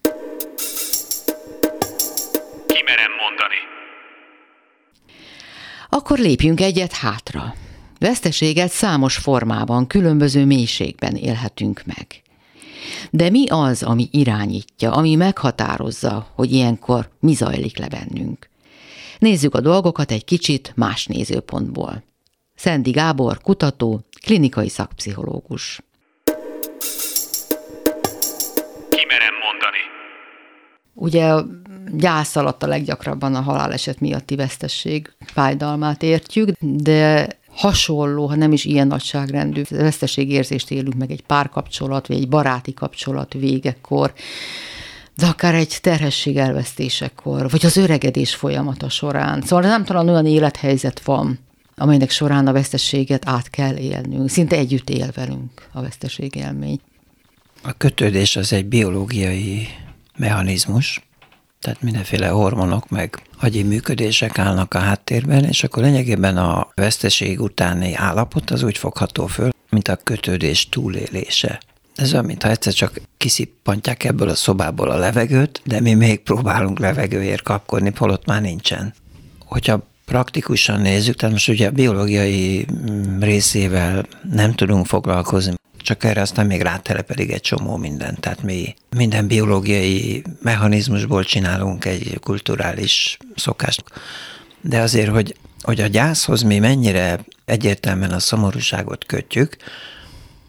[2.66, 3.60] Kimerem mondani.
[5.88, 7.54] Akkor lépjünk egyet hátra.
[7.98, 12.22] Veszteséget számos formában, különböző mélységben élhetünk meg.
[13.10, 18.50] De mi az, ami irányítja, ami meghatározza, hogy ilyenkor mi zajlik le bennünk?
[19.18, 22.02] Nézzük a dolgokat egy kicsit más nézőpontból.
[22.54, 25.80] Szendi Gábor, kutató, klinikai szakpszichológus.
[28.88, 29.78] Kimerem mondani.
[30.94, 31.32] Ugye
[31.96, 38.64] gyász alatt a leggyakrabban a haláleset miatti vesztesség fájdalmát értjük, de hasonló, ha nem is
[38.64, 44.12] ilyen nagyságrendű veszteségérzést élünk meg egy párkapcsolat, vagy egy baráti kapcsolat végekor,
[45.16, 49.42] de akár egy terhesség elvesztésekor, vagy az öregedés folyamata során.
[49.42, 51.38] Szóval nem talán olyan élethelyzet van,
[51.76, 54.28] amelynek során a veszteséget át kell élnünk.
[54.28, 56.80] Szinte együtt él velünk a veszteség élmény.
[57.62, 59.68] A kötődés az egy biológiai
[60.16, 61.06] mechanizmus,
[61.64, 67.94] tehát mindenféle hormonok meg agyi működések állnak a háttérben, és akkor lényegében a veszteség utáni
[67.94, 71.60] állapot az úgy fogható föl, mint a kötődés túlélése.
[71.94, 76.78] Ez olyan, mintha egyszer csak kiszippantják ebből a szobából a levegőt, de mi még próbálunk
[76.78, 78.94] levegőért kapkodni, holott már nincsen.
[79.44, 86.20] Hogyha praktikusan nézzük, tehát most ugye a biológiai mm, részével nem tudunk foglalkozni, csak erre
[86.20, 88.20] aztán még rátelepedik egy csomó mindent.
[88.20, 93.84] Tehát mi minden biológiai mechanizmusból csinálunk egy kulturális szokást.
[94.60, 99.56] De azért, hogy, hogy a gyászhoz mi mennyire egyértelműen a szomorúságot kötjük,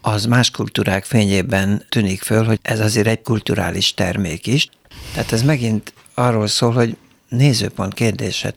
[0.00, 4.68] az más kultúrák fényében tűnik föl, hogy ez azért egy kulturális termék is.
[5.12, 6.96] Tehát ez megint arról szól, hogy
[7.28, 8.54] nézőpont kérdése.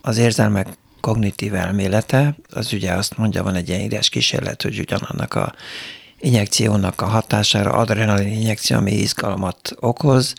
[0.00, 0.68] Az érzelmek
[1.00, 5.54] kognitív elmélete, az ugye azt mondja, van egy ilyen írás kísérlet, hogy ugyanannak a
[6.24, 10.34] injekciónak a hatására adrenalin injekció, ami izgalmat okoz,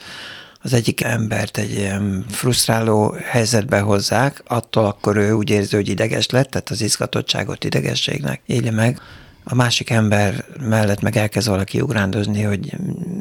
[0.66, 6.30] az egyik embert egy ilyen frusztráló helyzetbe hozzák, attól akkor ő úgy érzi, hogy ideges
[6.30, 9.00] lett, tehát az izgatottságot idegességnek éli meg.
[9.44, 12.74] A másik ember mellett meg elkezd valaki ugrándozni, hogy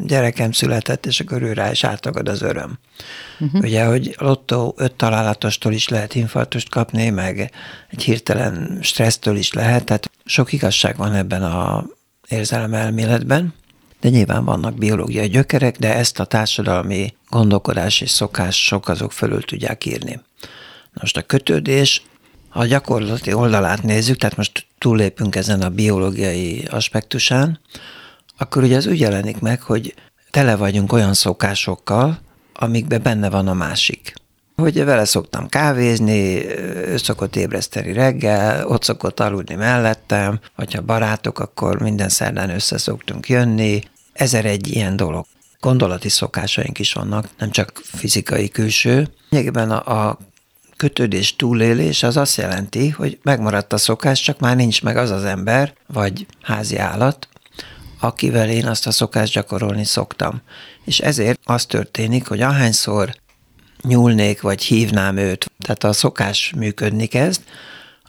[0.04, 2.78] gyerekem született, és akkor ő rá is átagad az öröm.
[3.40, 3.60] Uh-huh.
[3.60, 7.50] Ugye, hogy lottó öt találatostól is lehet infarktust kapni, meg
[7.90, 11.84] egy hirtelen stressztől is lehet, tehát sok igazság van ebben a
[12.28, 13.54] érzelem elméletben
[14.04, 19.42] de nyilván vannak biológiai gyökerek, de ezt a társadalmi gondolkodás és szokás sok azok fölül
[19.42, 20.20] tudják írni.
[20.92, 22.02] Most a kötődés,
[22.48, 27.60] ha a gyakorlati oldalát nézzük, tehát most túllépünk ezen a biológiai aspektusán,
[28.38, 29.94] akkor ugye az úgy jelenik meg, hogy
[30.30, 32.18] tele vagyunk olyan szokásokkal,
[32.54, 34.14] amikben benne van a másik.
[34.56, 41.38] Hogy vele szoktam kávézni, ő szokott ébreszteni reggel, ott szokott aludni mellettem, vagy ha barátok,
[41.38, 45.26] akkor minden szerdán össze szoktunk jönni, ezer egy ilyen dolog.
[45.60, 49.08] Gondolati szokásaink is vannak, nem csak fizikai külső.
[49.28, 50.18] Lényegében a, a
[50.76, 55.24] kötődés túlélés az azt jelenti, hogy megmaradt a szokás, csak már nincs meg az az
[55.24, 57.28] ember, vagy házi állat,
[58.00, 60.42] akivel én azt a szokást gyakorolni szoktam.
[60.84, 63.14] És ezért az történik, hogy ahányszor
[63.84, 67.42] nyúlnék, vagy hívnám őt, tehát a szokás működni kezd,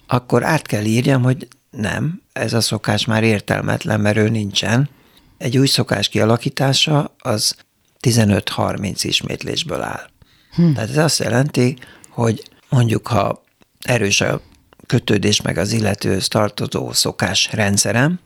[0.07, 4.89] akkor át kell írjam, hogy nem, ez a szokás már értelmetlen, mert ő nincsen,
[5.37, 7.55] egy új szokás kialakítása az
[8.01, 10.09] 15-30 ismétlésből áll.
[10.55, 10.73] Hm.
[10.73, 11.77] Tehát ez azt jelenti,
[12.09, 13.43] hogy mondjuk, ha
[13.81, 14.41] erős a
[14.85, 18.19] kötődés meg az illetőhöz tartozó szokás rendszerem,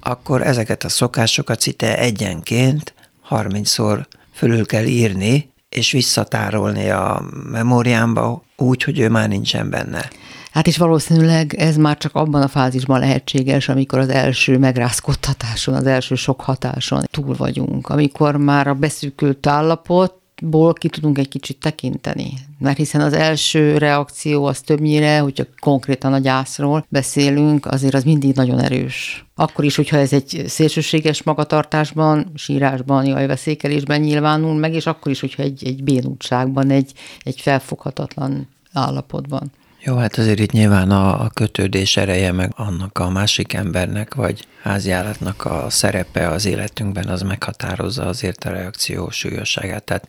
[0.00, 2.94] akkor ezeket a szokásokat szinte egyenként
[3.30, 10.10] 30-szor fölül kell írni, és visszatárolni a memóriámba úgy, hogy ő már nincsen benne.
[10.50, 15.86] Hát és valószínűleg ez már csak abban a fázisban lehetséges, amikor az első megrázkodtatáson, az
[15.86, 21.58] első sok hatáson túl vagyunk, amikor már a beszűkült állapot ból ki tudunk egy kicsit
[21.58, 22.32] tekinteni.
[22.58, 28.34] Mert hiszen az első reakció az többnyire, hogyha konkrétan a gyászról beszélünk, azért az mindig
[28.34, 29.24] nagyon erős.
[29.34, 35.42] Akkor is, hogyha ez egy szélsőséges magatartásban, sírásban, jajveszékelésben nyilvánul meg, és akkor is, hogyha
[35.42, 39.50] egy, egy bénultságban, egy, egy felfoghatatlan állapotban.
[39.86, 44.46] Jó, hát azért itt nyilván a, a kötődés ereje, meg annak a másik embernek, vagy
[44.62, 49.84] háziállatnak a szerepe az életünkben, az meghatározza azért a reakció súlyosságát.
[49.84, 50.08] Tehát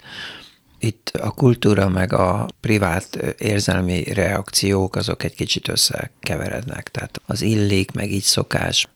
[0.79, 6.89] itt a kultúra meg a privát érzelmi reakciók azok egy kicsit összekeverednek.
[6.89, 8.87] Tehát az illik, meg így szokás.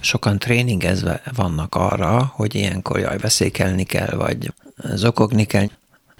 [0.00, 4.52] Sokan tréningezve vannak arra, hogy ilyenkor jaj, veszékelni kell, vagy
[4.94, 5.66] zokogni kell.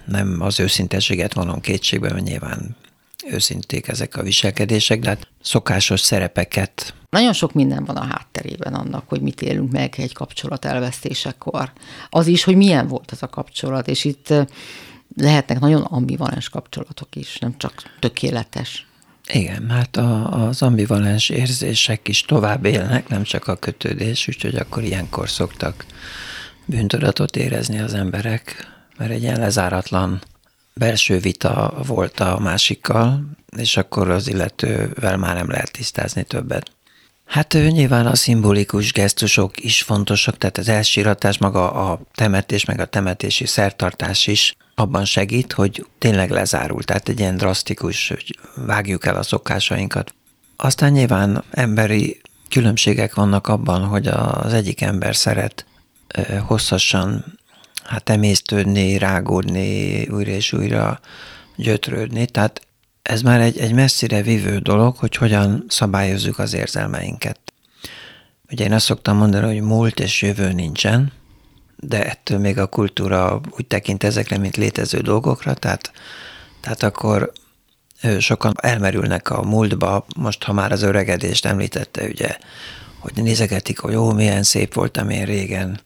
[0.05, 2.75] Nem az őszintességet vonom kétségbe, mert nyilván
[3.29, 6.93] őszinték ezek a viselkedések, de hát szokásos szerepeket.
[7.09, 11.71] Nagyon sok minden van a hátterében annak, hogy mit élünk meg egy kapcsolat elvesztésekor.
[12.09, 14.33] Az is, hogy milyen volt ez a kapcsolat, és itt
[15.17, 18.87] lehetnek nagyon ambivalens kapcsolatok is, nem csak tökéletes.
[19.31, 24.83] Igen, hát a, az ambivalens érzések is tovább élnek, nem csak a kötődés, úgyhogy akkor
[24.83, 25.85] ilyenkor szoktak
[26.65, 30.21] bűntudatot érezni az emberek, mert egy ilyen lezáratlan
[30.73, 33.23] belső vita volt a másikkal,
[33.57, 36.71] és akkor az illetővel már nem lehet tisztázni többet.
[37.25, 42.85] Hát nyilván a szimbolikus gesztusok is fontosak, tehát az elsíratás, maga a temetés, meg a
[42.85, 49.15] temetési szertartás is abban segít, hogy tényleg lezárul, tehát egy ilyen drasztikus, hogy vágjuk el
[49.15, 50.13] a szokásainkat.
[50.55, 55.65] Aztán nyilván emberi különbségek vannak abban, hogy az egyik ember szeret
[56.45, 57.39] hosszasan
[57.83, 60.99] hát emésztődni, rágódni, újra és újra
[61.55, 62.25] gyötrődni.
[62.25, 62.61] Tehát
[63.01, 67.39] ez már egy, egy messzire vívő dolog, hogy hogyan szabályozzuk az érzelmeinket.
[68.51, 71.11] Ugye én azt szoktam mondani, hogy múlt és jövő nincsen,
[71.75, 75.91] de ettől még a kultúra úgy tekint ezekre, mint létező dolgokra, tehát,
[76.61, 77.31] tehát akkor
[78.19, 82.37] sokan elmerülnek a múltba, most ha már az öregedést említette, ugye,
[82.99, 85.79] hogy nézegetik, hogy jó, milyen szép voltam én régen,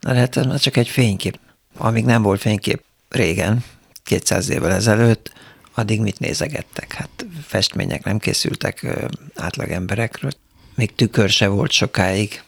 [0.00, 1.38] Na lehet, ez csak egy fénykép.
[1.76, 3.64] Amíg nem volt fénykép régen,
[4.02, 5.32] 200 évvel ezelőtt,
[5.74, 6.92] addig mit nézegettek?
[6.92, 8.86] Hát festmények nem készültek
[9.34, 10.30] átlag emberekről.
[10.74, 12.42] Még tükör se volt sokáig.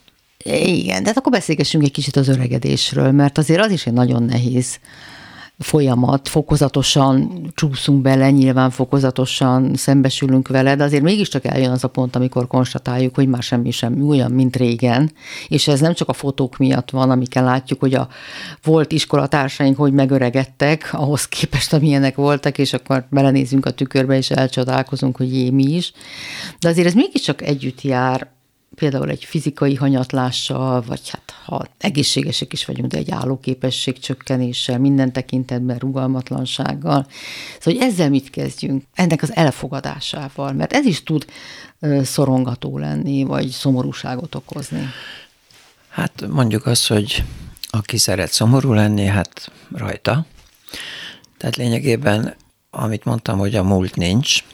[0.45, 4.23] Igen, de hát akkor beszélgessünk egy kicsit az öregedésről, mert azért az is egy nagyon
[4.23, 4.79] nehéz
[5.63, 12.17] folyamat, fokozatosan csúszunk bele, nyilván fokozatosan szembesülünk vele, de azért mégiscsak eljön az a pont,
[12.17, 15.13] amikor konstatáljuk, hogy már semmi sem olyan, mint régen,
[15.49, 18.09] és ez nem csak a fotók miatt van, amikkel látjuk, hogy a
[18.63, 25.17] volt iskolatársaink hogy megöregedtek, ahhoz képest, amilyenek voltak, és akkor belenézünk a tükörbe, és elcsodálkozunk,
[25.17, 25.93] hogy jé, mi is.
[26.61, 28.31] De azért ez mégiscsak együtt jár
[28.75, 35.13] például egy fizikai hanyatlással, vagy hát ha egészségesek is vagyunk, de egy állóképesség csökkenéssel, minden
[35.13, 37.07] tekintetben rugalmatlansággal.
[37.59, 38.85] Szóval, hogy ezzel mit kezdjünk?
[38.95, 41.27] Ennek az elfogadásával, mert ez is tud
[42.03, 44.89] szorongató lenni, vagy szomorúságot okozni.
[45.89, 47.25] Hát mondjuk azt, hogy
[47.71, 50.27] aki szeret szomorú lenni, hát rajta.
[51.39, 52.35] Tehát lényegében,
[52.71, 54.45] amit mondtam, hogy a múlt nincs,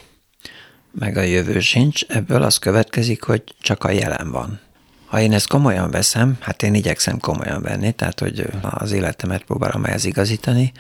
[0.99, 4.61] meg a jövő sincs, ebből az következik, hogy csak a jelen van.
[5.07, 9.85] Ha én ezt komolyan veszem, hát én igyekszem komolyan venni, tehát hogy az életemet próbálom
[9.85, 10.73] ehhez igazítani,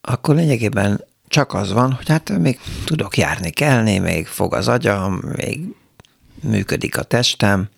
[0.00, 5.20] akkor lényegében csak az van, hogy hát még tudok járni, kelni, még fog az agyam,
[5.36, 5.60] még
[6.42, 7.68] működik a testem,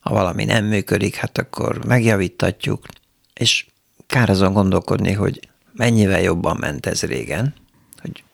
[0.00, 2.86] ha valami nem működik, hát akkor megjavítatjuk,
[3.34, 3.66] és
[4.06, 7.54] kár azon gondolkodni, hogy mennyivel jobban ment ez régen,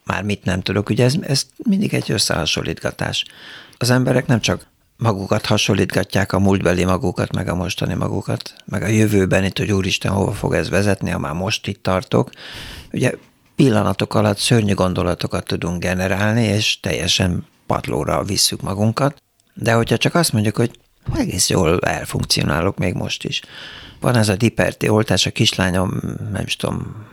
[0.05, 0.89] már mit nem tudok.
[0.89, 3.25] Ugye ez, ez mindig egy összehasonlítgatás.
[3.79, 8.87] Az emberek nem csak magukat hasonlítgatják, a múltbeli magukat, meg a mostani magukat, meg a
[8.87, 12.31] jövőben itt, hogy úristen, hova fog ez vezetni, ha már most itt tartok.
[12.93, 13.13] Ugye
[13.57, 19.23] pillanatok alatt szörnyű gondolatokat tudunk generálni, és teljesen padlóra visszük magunkat.
[19.55, 20.79] De hogyha csak azt mondjuk, hogy
[21.15, 23.41] egész jól elfunkcionálok még most is.
[24.01, 26.01] Van ez a diperti oltás, a kislányom,
[26.33, 27.07] nem is tudom,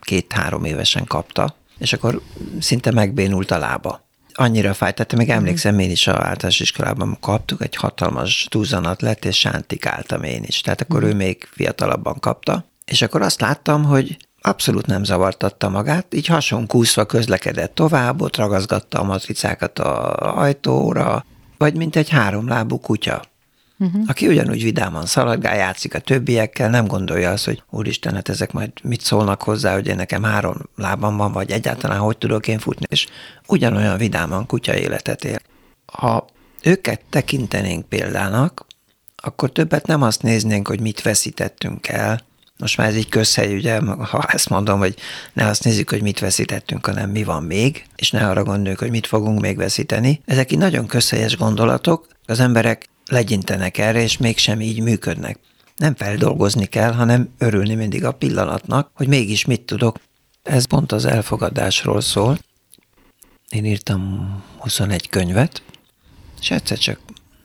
[0.00, 2.20] két-három évesen kapta, és akkor
[2.60, 4.08] szinte megbénult a lába.
[4.32, 9.24] Annyira fájt, tehát még emlékszem, én is a általános iskolában kaptuk, egy hatalmas túlzanat lett,
[9.24, 10.60] és sántikáltam én is.
[10.60, 16.14] Tehát akkor ő még fiatalabban kapta, és akkor azt láttam, hogy abszolút nem zavartatta magát,
[16.14, 21.24] így hason kúszva közlekedett tovább, ott ragaszgatta a matricákat a ajtóra,
[21.58, 23.22] vagy mint egy háromlábú kutya
[23.80, 24.02] uh-huh.
[24.06, 28.70] aki ugyanúgy vidáman szaladgál, játszik a többiekkel, nem gondolja azt, hogy úristen, hát ezek majd
[28.82, 32.86] mit szólnak hozzá, hogy én nekem három lábam van, vagy egyáltalán hogy tudok én futni,
[32.88, 33.06] és
[33.46, 35.38] ugyanolyan vidáman kutya életet él.
[35.92, 36.26] Ha
[36.62, 38.66] őket tekintenénk példának,
[39.16, 42.20] akkor többet nem azt néznénk, hogy mit veszítettünk el,
[42.60, 44.94] most már ez így közhely, ugye, ha ezt mondom, hogy
[45.32, 48.90] ne azt nézzük, hogy mit veszítettünk, hanem mi van még, és ne arra gondoljuk, hogy
[48.90, 50.20] mit fogunk még veszíteni.
[50.24, 55.38] Ezek így nagyon közhelyes gondolatok, az emberek legyintenek erre, és mégsem így működnek.
[55.76, 59.98] Nem feldolgozni kell, hanem örülni mindig a pillanatnak, hogy mégis mit tudok.
[60.42, 62.38] Ez pont az elfogadásról szól.
[63.50, 65.62] Én írtam 21 könyvet,
[66.40, 67.00] és egyszer csak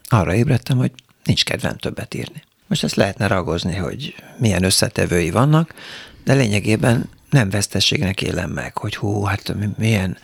[0.08, 0.92] arra ébredtem, hogy
[1.24, 2.44] nincs kedvem többet írni.
[2.68, 5.74] Most ezt lehetne ragozni, hogy milyen összetevői vannak,
[6.24, 10.18] de lényegében nem vesztességnek élem meg, hogy hú, hát milyen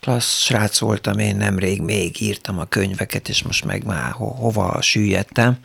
[0.00, 4.82] klassz srác voltam én nemrég, még írtam a könyveket, és most meg már ho- hova
[4.82, 5.56] süllyedtem.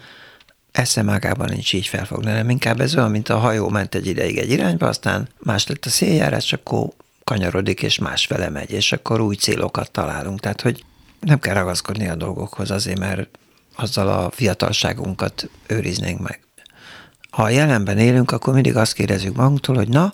[0.72, 4.38] Eszem ágában nincs így felfogni, nem inkább ez olyan, mint a hajó ment egy ideig
[4.38, 6.88] egy irányba, aztán más lett a széljárás, akkor
[7.24, 10.40] kanyarodik, és más fele megy, és akkor új célokat találunk.
[10.40, 10.84] Tehát, hogy
[11.20, 13.30] nem kell ragaszkodni a dolgokhoz azért, mert
[13.76, 16.40] azzal a fiatalságunkat őriznénk meg.
[17.30, 20.14] Ha a jelenben élünk, akkor mindig azt kérdezzük magunktól, hogy na,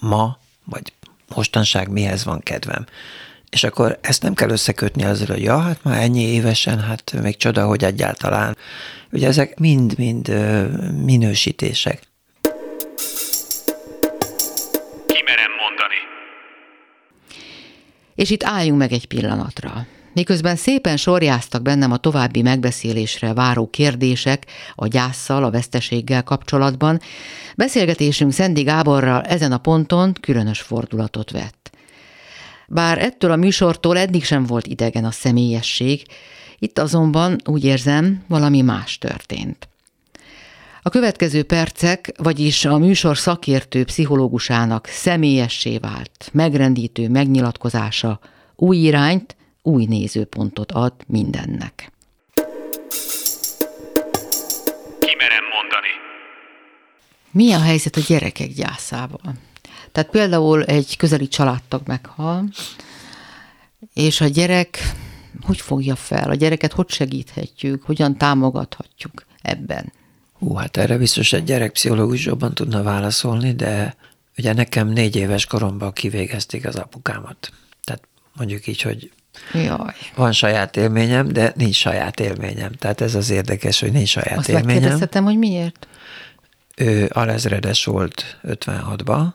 [0.00, 0.92] ma, vagy
[1.34, 2.86] mostanság mihez van kedvem.
[3.50, 7.36] És akkor ezt nem kell összekötni azzal, hogy ja, hát már ennyi évesen, hát még
[7.36, 8.56] csoda, hogy egyáltalán.
[9.12, 10.28] Ugye ezek mind-mind
[11.04, 12.02] minősítések.
[15.06, 16.00] Kimerem mondani.
[18.14, 19.86] És itt álljunk meg egy pillanatra.
[20.12, 27.00] Miközben szépen sorjáztak bennem a további megbeszélésre váró kérdések a gyászsal, a veszteséggel kapcsolatban,
[27.56, 31.70] beszélgetésünk Szendi Gáborral ezen a ponton különös fordulatot vett.
[32.68, 36.02] Bár ettől a műsortól eddig sem volt idegen a személyesség,
[36.58, 39.68] itt azonban úgy érzem, valami más történt.
[40.82, 48.20] A következő percek, vagyis a műsor szakértő pszichológusának személyessé vált, megrendítő megnyilatkozása
[48.56, 51.92] új irányt, új nézőpontot ad mindennek.
[54.98, 55.92] Kimerem mondani.
[57.30, 59.34] Mi a helyzet a gyerekek gyászával?
[59.92, 62.48] Tehát például egy közeli családtag meghal,
[63.94, 64.78] és a gyerek
[65.42, 66.30] hogy fogja fel?
[66.30, 67.82] A gyereket hogy segíthetjük?
[67.82, 69.92] Hogyan támogathatjuk ebben?
[70.32, 73.96] Hú, hát erre biztos egy gyerekpszichológus jobban tudna válaszolni, de
[74.38, 77.52] ugye nekem négy éves koromban kivégezték az apukámat.
[77.84, 78.02] Tehát
[78.36, 79.10] mondjuk így, hogy
[79.52, 79.94] Jaj.
[80.14, 82.72] Van saját élményem, de nincs saját élményem.
[82.72, 84.66] Tehát ez az érdekes, hogy nincs saját Azt élményem.
[84.74, 85.86] megkérdezhetem, hogy miért?
[86.76, 89.26] Ő alezredes volt 56-ba,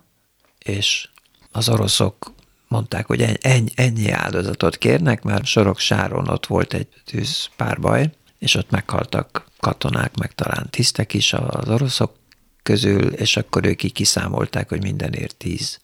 [0.60, 1.08] és
[1.52, 2.34] az oroszok
[2.68, 8.70] mondták, hogy ennyi, ennyi áldozatot kérnek, mert Sorok Sáron ott volt egy tűzpárbaj, és ott
[8.70, 12.16] meghaltak katonák, meg talán tisztek is az oroszok
[12.64, 15.80] közül, és akkor ők így kiszámolták, hogy mindenért tíz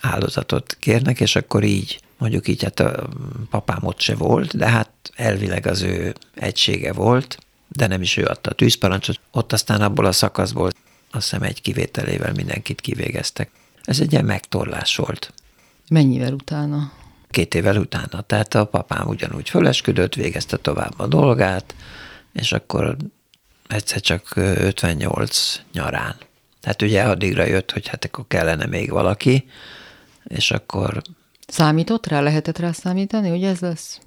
[0.00, 3.08] áldozatot kérnek, és akkor így, mondjuk így, hát a
[3.50, 8.24] papám ott se volt, de hát elvileg az ő egysége volt, de nem is ő
[8.24, 9.20] adta a tűzparancsot.
[9.30, 10.70] Ott aztán abból a szakaszból
[11.10, 13.50] azt hiszem egy kivételével mindenkit kivégeztek.
[13.82, 15.32] Ez egy ilyen megtorlás volt.
[15.88, 16.92] Mennyivel utána?
[17.30, 18.20] Két évvel utána.
[18.20, 21.74] Tehát a papám ugyanúgy fölesküdött, végezte tovább a dolgát,
[22.32, 22.96] és akkor
[23.68, 26.16] egyszer csak 58 nyarán.
[26.60, 29.48] Tehát ugye addigra jött, hogy hát akkor kellene még valaki,
[30.24, 31.02] és akkor...
[31.46, 32.20] Számított rá?
[32.20, 34.00] Lehetett rá számítani, hogy ez lesz?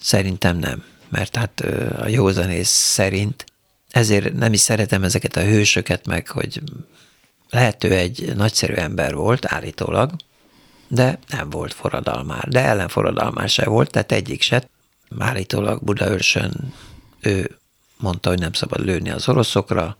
[0.00, 1.60] Szerintem nem, mert hát
[1.98, 3.44] a józanész szerint
[3.90, 6.62] ezért nem is szeretem ezeket a hősöket meg, hogy
[7.50, 10.10] lehető egy nagyszerű ember volt állítólag,
[10.88, 14.68] de nem volt forradalmár, de ellenforradalmár se volt, tehát egyik se.
[15.18, 16.74] Állítólag Budaörsön
[17.20, 17.58] ő
[17.96, 19.96] mondta, hogy nem szabad lőni az oroszokra,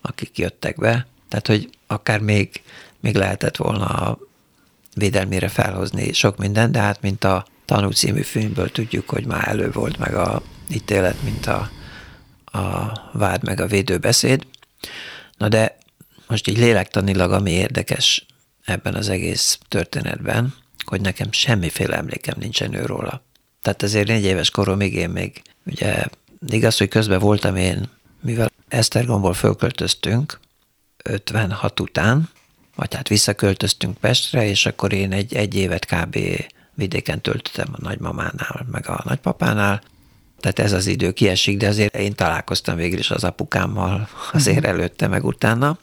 [0.00, 2.62] akik jöttek be, tehát hogy akár még,
[3.00, 4.18] még lehetett volna a
[4.94, 9.70] védelmére felhozni sok minden, de hát mint a Tanú című filmből tudjuk, hogy már elő
[9.70, 11.70] volt meg a ítélet, mint a,
[12.58, 14.46] a vád meg a védőbeszéd.
[15.36, 15.78] Na de
[16.26, 18.26] most így lélektanilag, ami érdekes
[18.64, 23.22] ebben az egész történetben, hogy nekem semmiféle emlékem nincsen őróla.
[23.62, 26.04] Tehát azért négy éves koromig én még, ugye
[26.48, 27.88] igaz, hogy közben voltam én,
[28.20, 30.40] mivel Esztergomból fölköltöztünk
[31.04, 32.28] 56 után,
[32.74, 36.18] vagy hát visszaköltöztünk Pestre, és akkor én egy, egy évet kb.
[36.74, 39.82] vidéken töltöttem a nagymamánál, meg a nagypapánál,
[40.40, 44.68] tehát ez az idő kiesik, de azért én találkoztam végül is az apukámmal azért mhm.
[44.68, 45.78] előtte, meg utána,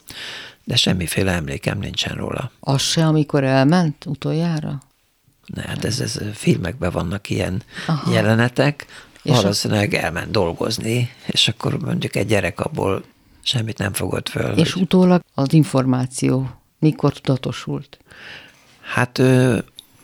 [0.64, 2.50] de semmiféle emlékem nincsen róla.
[2.60, 4.82] Az se, amikor elment utoljára?
[5.46, 8.12] Ne, hát ez, ez filmekben vannak ilyen Aha.
[8.12, 8.86] jelenetek,
[9.22, 9.96] és valószínűleg a...
[9.96, 13.04] elment dolgozni, és akkor mondjuk egy gyerek abból
[13.42, 14.58] semmit nem fogott föl.
[14.58, 14.82] És hogy...
[14.82, 17.98] utólag az információ mikor tudatosult?
[18.80, 19.22] Hát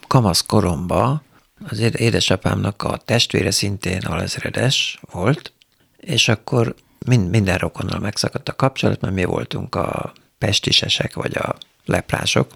[0.06, 1.22] kamasz koromba
[1.68, 5.52] az édesapámnak a testvére szintén alezredes volt,
[5.96, 6.74] és akkor
[7.06, 12.54] mind, minden rokonnal megszakadt a kapcsolat, mert mi voltunk a pestisesek, vagy a leprások,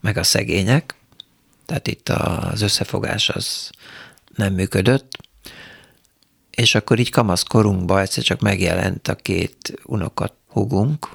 [0.00, 0.94] meg a szegények,
[1.66, 3.70] tehát itt az összefogás az
[4.34, 5.16] nem működött,
[6.50, 11.08] és akkor így kamasz korunkban egyszer csak megjelent a két unokat hugunk,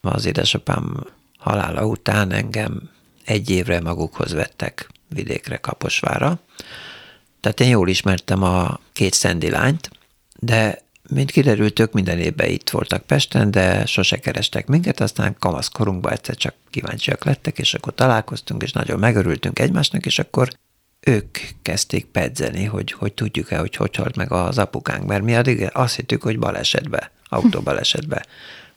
[0.00, 1.06] az édesapám
[1.46, 2.90] halála után engem
[3.24, 6.38] egy évre magukhoz vettek vidékre, Kaposvára.
[7.40, 9.90] Tehát én jól ismertem a két szendi lányt,
[10.38, 16.12] de mint kiderült, ők minden évben itt voltak Pesten, de sose kerestek minket, aztán kamaszkorunkban
[16.12, 20.48] egyszer csak kíváncsiak lettek, és akkor találkoztunk, és nagyon megörültünk egymásnak, és akkor
[21.00, 25.70] ők kezdték pedzeni, hogy, hogy tudjuk-e, hogy hogy halt meg az apukánk, mert mi addig
[25.72, 28.24] azt hittük, hogy balesetbe, autóbalesetbe.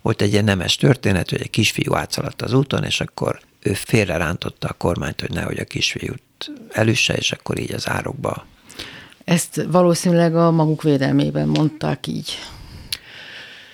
[0.02, 4.18] Volt egy ilyen nemes történet, hogy egy kisfiú átszaladt az úton, és akkor ő félre
[4.18, 6.22] rántotta a kormányt, hogy nehogy a kisfiút
[6.72, 8.46] elüsse, és akkor így az árokba.
[9.24, 12.38] Ezt valószínűleg a maguk védelmében mondták így.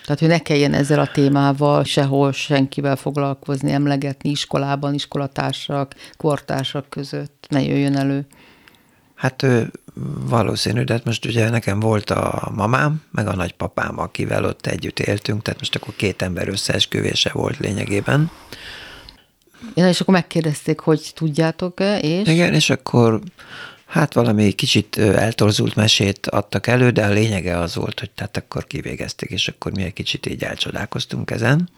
[0.05, 7.45] Tehát, hogy ne kelljen ezzel a témával sehol senkivel foglalkozni, emlegetni iskolában, iskolatársak, kortársak között,
[7.49, 8.27] ne jöjjön elő.
[9.15, 9.45] Hát
[10.19, 14.99] valószínű, de hát most ugye nekem volt a mamám, meg a nagypapám, akivel ott együtt
[14.99, 18.31] éltünk, tehát most akkor két ember összeesküvése volt lényegében.
[19.73, 22.27] Ja, és akkor megkérdezték, hogy tudjátok-e, és?
[22.27, 23.21] Igen, és akkor
[23.85, 28.67] hát valami kicsit eltorzult mesét adtak elő, de a lényege az volt, hogy tehát akkor
[28.67, 31.69] kivégezték, és akkor mi egy kicsit így elcsodálkoztunk ezen.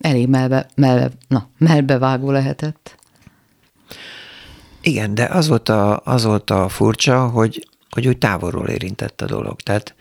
[0.00, 2.98] Elég melbe, melbe, na, melbevágó lehetett.
[4.80, 9.26] Igen, de az volt a, az volt a furcsa, hogy, hogy úgy távolról érintett a
[9.26, 9.60] dolog.
[9.60, 9.94] Tehát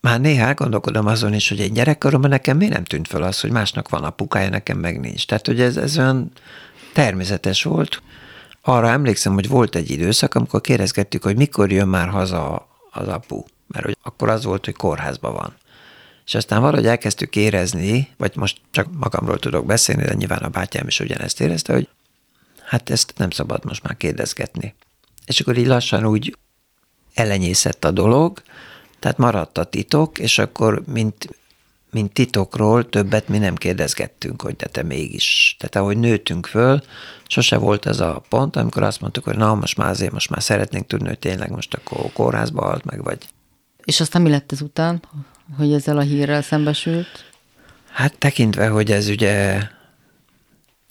[0.00, 3.50] már néha gondolkodom azon is, hogy egy gyerekkoromban nekem miért nem tűnt fel az, hogy
[3.50, 5.26] másnak van apukája, nekem meg nincs.
[5.26, 6.30] Tehát, hogy ez, ez olyan
[6.92, 8.02] természetes volt.
[8.62, 13.42] Arra emlékszem, hogy volt egy időszak, amikor kérdezgettük, hogy mikor jön már haza az apu.
[13.66, 15.54] Mert hogy akkor az volt, hogy kórházban van.
[16.26, 20.86] És aztán valahogy elkezdtük érezni, vagy most csak magamról tudok beszélni, de nyilván a bátyám
[20.86, 21.88] is ugyanezt érezte, hogy
[22.74, 24.74] hát ezt nem szabad most már kérdezgetni.
[25.26, 26.36] És akkor így lassan úgy
[27.14, 28.42] elenyészett a dolog,
[28.98, 31.28] tehát maradt a titok, és akkor mint,
[31.90, 35.56] mint titokról többet mi nem kérdezgettünk, hogy de te mégis.
[35.58, 36.82] Tehát ahogy nőttünk föl,
[37.26, 40.42] sose volt ez a pont, amikor azt mondtuk, hogy na, most már azért, most már
[40.42, 43.28] szeretnénk tudni, hogy tényleg most akkor kórházba halt meg, vagy.
[43.84, 45.02] És aztán mi lett ezután,
[45.56, 47.24] hogy ezzel a hírrel szembesült?
[47.90, 49.62] Hát tekintve, hogy ez ugye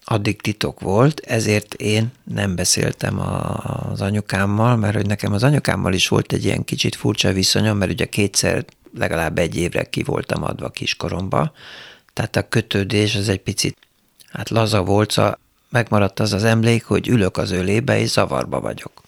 [0.04, 6.08] addig titok volt, ezért én nem beszéltem az anyukámmal, mert hogy nekem az anyukámmal is
[6.08, 8.66] volt egy ilyen kicsit furcsa viszonyom, mert ugye kétszer
[8.98, 11.52] legalább egy évre ki voltam adva kiskoromba,
[12.14, 13.78] tehát a kötődés az egy picit
[14.32, 15.40] hát laza volt, szóval
[15.70, 19.02] megmaradt az az emlék, hogy ülök az ölébe, és zavarba vagyok.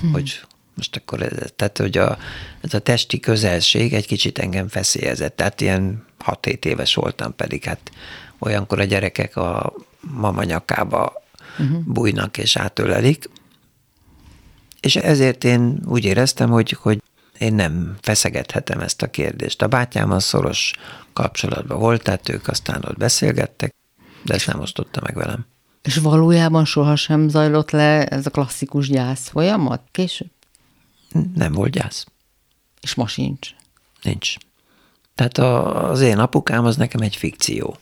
[0.00, 0.12] Hm.
[0.12, 0.40] Hogy
[0.74, 2.18] most akkor, ez, tehát hogy a,
[2.60, 7.90] ez a testi közelség egy kicsit engem feszélyezett, tehát ilyen 6-7 éves voltam pedig, hát
[8.38, 11.22] olyankor a gyerekek a mama nyakába
[11.58, 11.82] uh-huh.
[11.84, 13.30] bújnak és átölelik,
[14.80, 17.02] és ezért én úgy éreztem, hogy, hogy
[17.38, 19.62] én nem feszegethetem ezt a kérdést.
[19.62, 20.72] A bátyámmal szoros
[21.12, 23.74] kapcsolatban volt, tehát ők aztán ott beszélgettek,
[24.24, 25.46] de ezt nem osztotta meg velem.
[25.82, 30.30] És valójában sohasem zajlott le ez a klasszikus gyász folyamat később?
[31.34, 32.06] Nem volt gyász.
[32.80, 33.50] És ma sincs?
[34.02, 34.34] Nincs.
[35.14, 37.76] Tehát a, az én apukám az nekem egy fikció.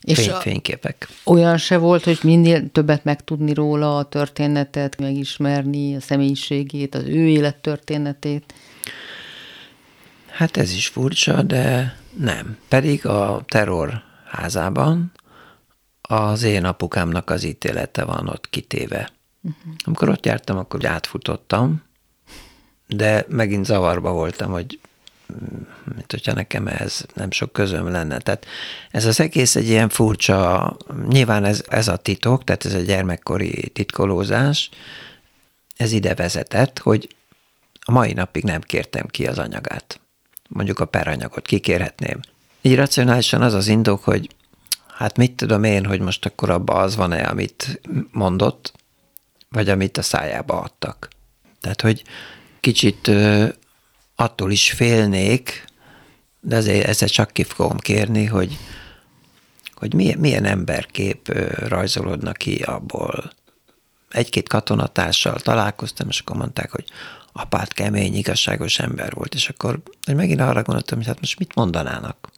[0.00, 1.08] És Fény, fényképek.
[1.24, 7.28] Olyan se volt, hogy minél többet megtudni róla, a történetet, megismerni, a személyiségét, az ő
[7.28, 8.54] élettörténetét?
[10.26, 12.56] Hát ez is furcsa, de nem.
[12.68, 15.12] Pedig a terror házában
[16.00, 19.10] az én apukámnak az ítélete van ott kitéve.
[19.42, 19.74] Uh-huh.
[19.84, 21.82] Amikor ott jártam, akkor átfutottam,
[22.86, 24.80] de megint zavarba voltam, hogy
[25.94, 28.18] mint hogyha nekem ez nem sok közöm lenne.
[28.18, 28.46] Tehát
[28.90, 30.76] ez az egész egy ilyen furcsa,
[31.08, 34.70] nyilván ez, ez a titok, tehát ez a gyermekkori titkolózás,
[35.76, 37.14] ez ide vezetett, hogy
[37.80, 40.00] a mai napig nem kértem ki az anyagát.
[40.48, 42.20] Mondjuk a peranyagot kikérhetném.
[42.60, 44.28] Így racionálisan az az indok, hogy
[44.86, 47.80] hát mit tudom én, hogy most akkor abba az van-e, amit
[48.12, 48.72] mondott,
[49.48, 51.08] vagy amit a szájába adtak.
[51.60, 52.02] Tehát, hogy
[52.60, 53.10] kicsit
[54.20, 55.64] attól is félnék,
[56.40, 58.58] de ezért, ezért csak ki fogom kérni, hogy,
[59.74, 61.28] hogy milyen, milyen emberkép
[61.68, 63.32] rajzolódnak ki abból.
[64.10, 66.84] Egy-két katonatársal találkoztam, és akkor mondták, hogy
[67.32, 71.54] apát kemény, igazságos ember volt, és akkor hogy megint arra gondoltam, hogy hát most mit
[71.54, 72.28] mondanának?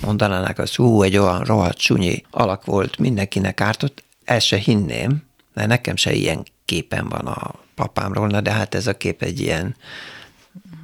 [0.00, 5.22] Mondanának az, hú, egy olyan rohadt sunyi alak volt, mindenkinek ártott, el se hinném,
[5.54, 9.40] mert nekem se ilyen képen van a papámról, na de hát ez a kép egy
[9.40, 9.76] ilyen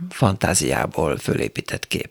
[0.09, 2.11] fantáziából fölépített kép.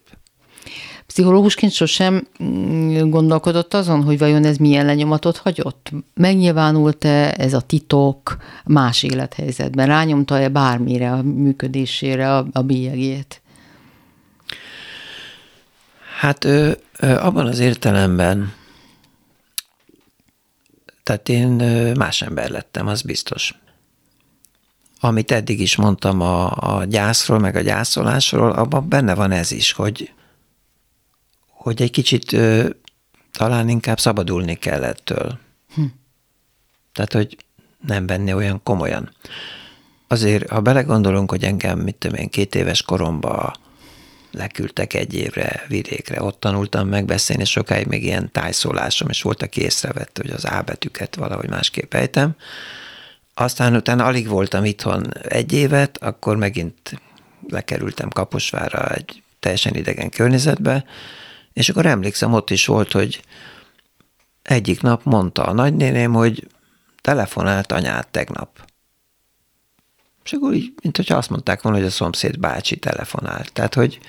[1.07, 5.91] Pszichológusként sosem mm, gondolkodott azon, hogy vajon ez milyen lenyomatot hagyott?
[6.13, 9.87] Megnyilvánult-e ez a titok más élethelyzetben?
[9.87, 13.41] Rányomta-e bármire a működésére a, a bélyegét?
[16.19, 18.53] Hát ő, abban az értelemben,
[21.03, 21.51] tehát én
[21.97, 23.53] más ember lettem, az biztos
[24.99, 29.71] amit eddig is mondtam a, a gyászról, meg a gyászolásról, abban benne van ez is,
[29.71, 30.13] hogy,
[31.47, 32.69] hogy egy kicsit ö,
[33.31, 35.39] talán inkább szabadulni kell ettől.
[35.75, 35.83] Hm.
[36.93, 37.37] Tehát, hogy
[37.85, 39.11] nem venni olyan komolyan.
[40.07, 43.53] Azért, ha belegondolunk, hogy engem, mit tudom én, két éves koromban
[44.31, 50.17] leküldtek egy évre vidékre, ott tanultam megbeszélni, sokáig még ilyen tájszólásom, és volt, aki észrevett,
[50.21, 52.35] hogy az A betűket valahogy másképp ejtem,
[53.35, 57.01] aztán utána alig voltam itthon egy évet, akkor megint
[57.47, 60.85] lekerültem Kaposvára egy teljesen idegen környezetbe,
[61.53, 63.21] és akkor emlékszem, ott is volt, hogy
[64.41, 66.47] egyik nap mondta a nagynéném, hogy
[67.01, 68.65] telefonált anyát tegnap.
[70.23, 73.53] És akkor így, mint hogyha azt mondták volna, hogy a szomszéd bácsi telefonált.
[73.53, 73.99] Tehát, hogy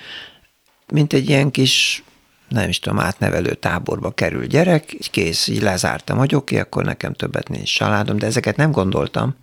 [0.87, 2.03] mint egy ilyen kis
[2.47, 6.85] nem is tudom, átnevelő táborba kerül gyerek, így kész, így lezártam, hogy oké, okay, akkor
[6.85, 9.35] nekem többet nincs családom, de ezeket nem gondoltam,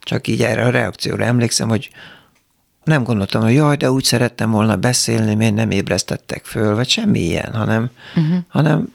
[0.00, 1.90] csak így erre a reakcióra emlékszem, hogy
[2.84, 7.20] nem gondoltam, hogy jaj, de úgy szerettem volna beszélni, miért nem ébresztettek föl, vagy semmi
[7.20, 8.38] ilyen, hanem, uh-huh.
[8.48, 8.94] hanem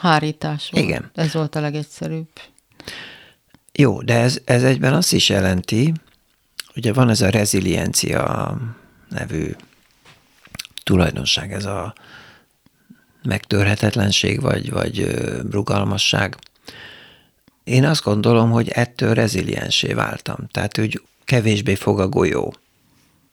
[0.00, 0.84] Hárítás volt.
[0.84, 1.10] Igen.
[1.14, 2.28] Ez volt a legegyszerűbb.
[3.72, 5.92] Jó, de ez, ez egyben azt is jelenti,
[6.76, 8.56] ugye van ez a reziliencia
[9.08, 9.54] nevű
[10.82, 11.94] tulajdonság, ez a
[13.22, 15.18] megtörhetetlenség vagy, vagy
[15.50, 16.36] rugalmasság.
[17.64, 20.36] Én azt gondolom, hogy ettől reziliensé váltam.
[20.50, 22.54] Tehát, hogy kevésbé fog a golyó.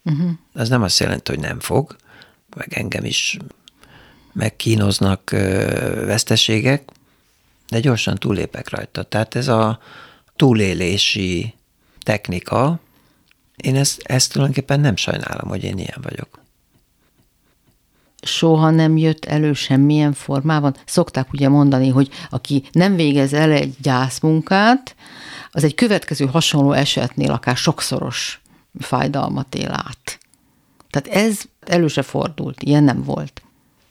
[0.03, 0.29] Uh-huh.
[0.53, 1.95] Az nem azt jelenti, hogy nem fog,
[2.55, 3.37] meg engem is
[4.33, 5.29] megkínoznak
[6.05, 6.89] veszteségek,
[7.69, 9.03] de gyorsan túlépek rajta.
[9.03, 9.79] Tehát ez a
[10.35, 11.53] túlélési
[11.99, 12.79] technika,
[13.55, 16.39] én ezt, ezt tulajdonképpen nem sajnálom, hogy én ilyen vagyok
[18.21, 20.75] soha nem jött elő semmilyen formában.
[20.85, 24.95] Szokták ugye mondani, hogy aki nem végez el egy gyászmunkát,
[25.51, 28.41] az egy következő hasonló esetnél akár sokszoros
[28.79, 30.19] fájdalmat él át.
[30.89, 33.41] Tehát ez elő se fordult, ilyen nem volt.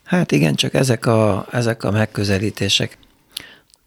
[0.05, 2.99] Hát igen, csak ezek a, ezek a megközelítések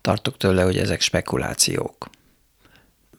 [0.02, 2.10] tartok tőle, hogy ezek spekulációk.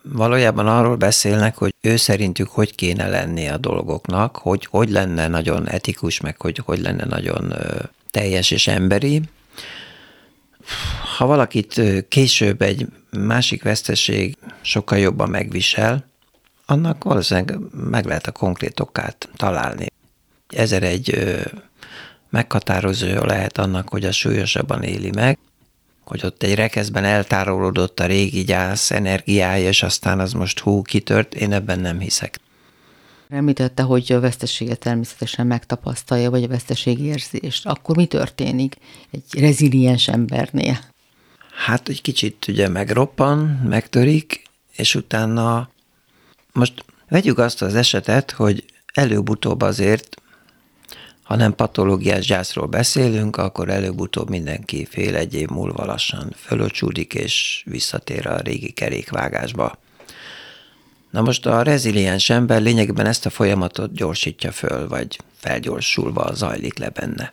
[0.03, 5.69] Valójában arról beszélnek, hogy ő szerintük hogy kéne lenni a dolgoknak, hogy hogy lenne nagyon
[5.69, 7.55] etikus, meg hogy hogy lenne nagyon
[8.11, 9.23] teljes és emberi.
[11.17, 16.09] Ha valakit később egy másik veszteség sokkal jobban megvisel,
[16.67, 19.87] annak valószínűleg meg lehet a konkrét okát találni.
[20.49, 21.37] Ezer egy
[22.31, 25.39] meghatározó lehet annak, hogy a súlyosabban éli meg,
[26.11, 31.35] hogy ott egy rekeszben eltárolódott a régi gyász energiája, és aztán az most hú kitört,
[31.35, 32.39] én ebben nem hiszek.
[33.29, 37.67] Említette, hogy a veszteséget természetesen megtapasztalja, vagy a veszteségérzést.
[37.67, 38.77] Akkor mi történik
[39.11, 40.79] egy reziliens embernél?
[41.67, 43.39] Hát egy kicsit ugye megroppan,
[43.69, 44.43] megtörik,
[44.77, 45.71] és utána
[46.53, 50.20] most vegyük azt az esetet, hogy előbb-utóbb azért
[51.31, 57.63] ha nem patológiás gyászról beszélünk, akkor előbb-utóbb mindenki fél egy év múlva lassan fölöcsúdik, és
[57.67, 59.79] visszatér a régi kerékvágásba.
[61.11, 66.89] Na most a reziliens ember lényegében ezt a folyamatot gyorsítja föl, vagy felgyorsulva zajlik le
[66.89, 67.33] benne.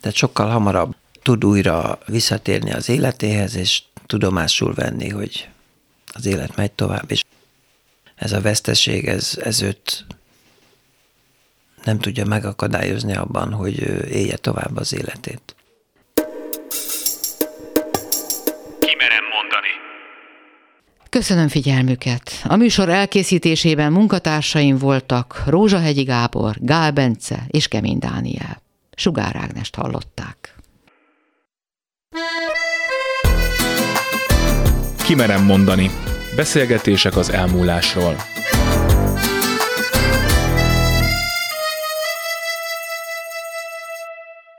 [0.00, 5.48] Tehát sokkal hamarabb tud újra visszatérni az életéhez, és tudomásul venni, hogy
[6.12, 7.24] az élet megy tovább, és
[8.14, 10.04] ez a veszteség, ez, ez őt
[11.84, 13.78] nem tudja megakadályozni abban, hogy
[14.10, 15.54] élje tovább az életét.
[18.78, 19.68] Kimerem mondani.
[21.10, 22.32] Köszönöm figyelmüket!
[22.44, 28.62] A műsor elkészítésében munkatársaim voltak Rózsahegyi Gábor, Gál Bence és Kemény Dániel.
[28.96, 30.54] Sugár Ágnest hallották.
[35.04, 35.90] Kimerem mondani.
[36.36, 38.16] Beszélgetések az elmúlásról.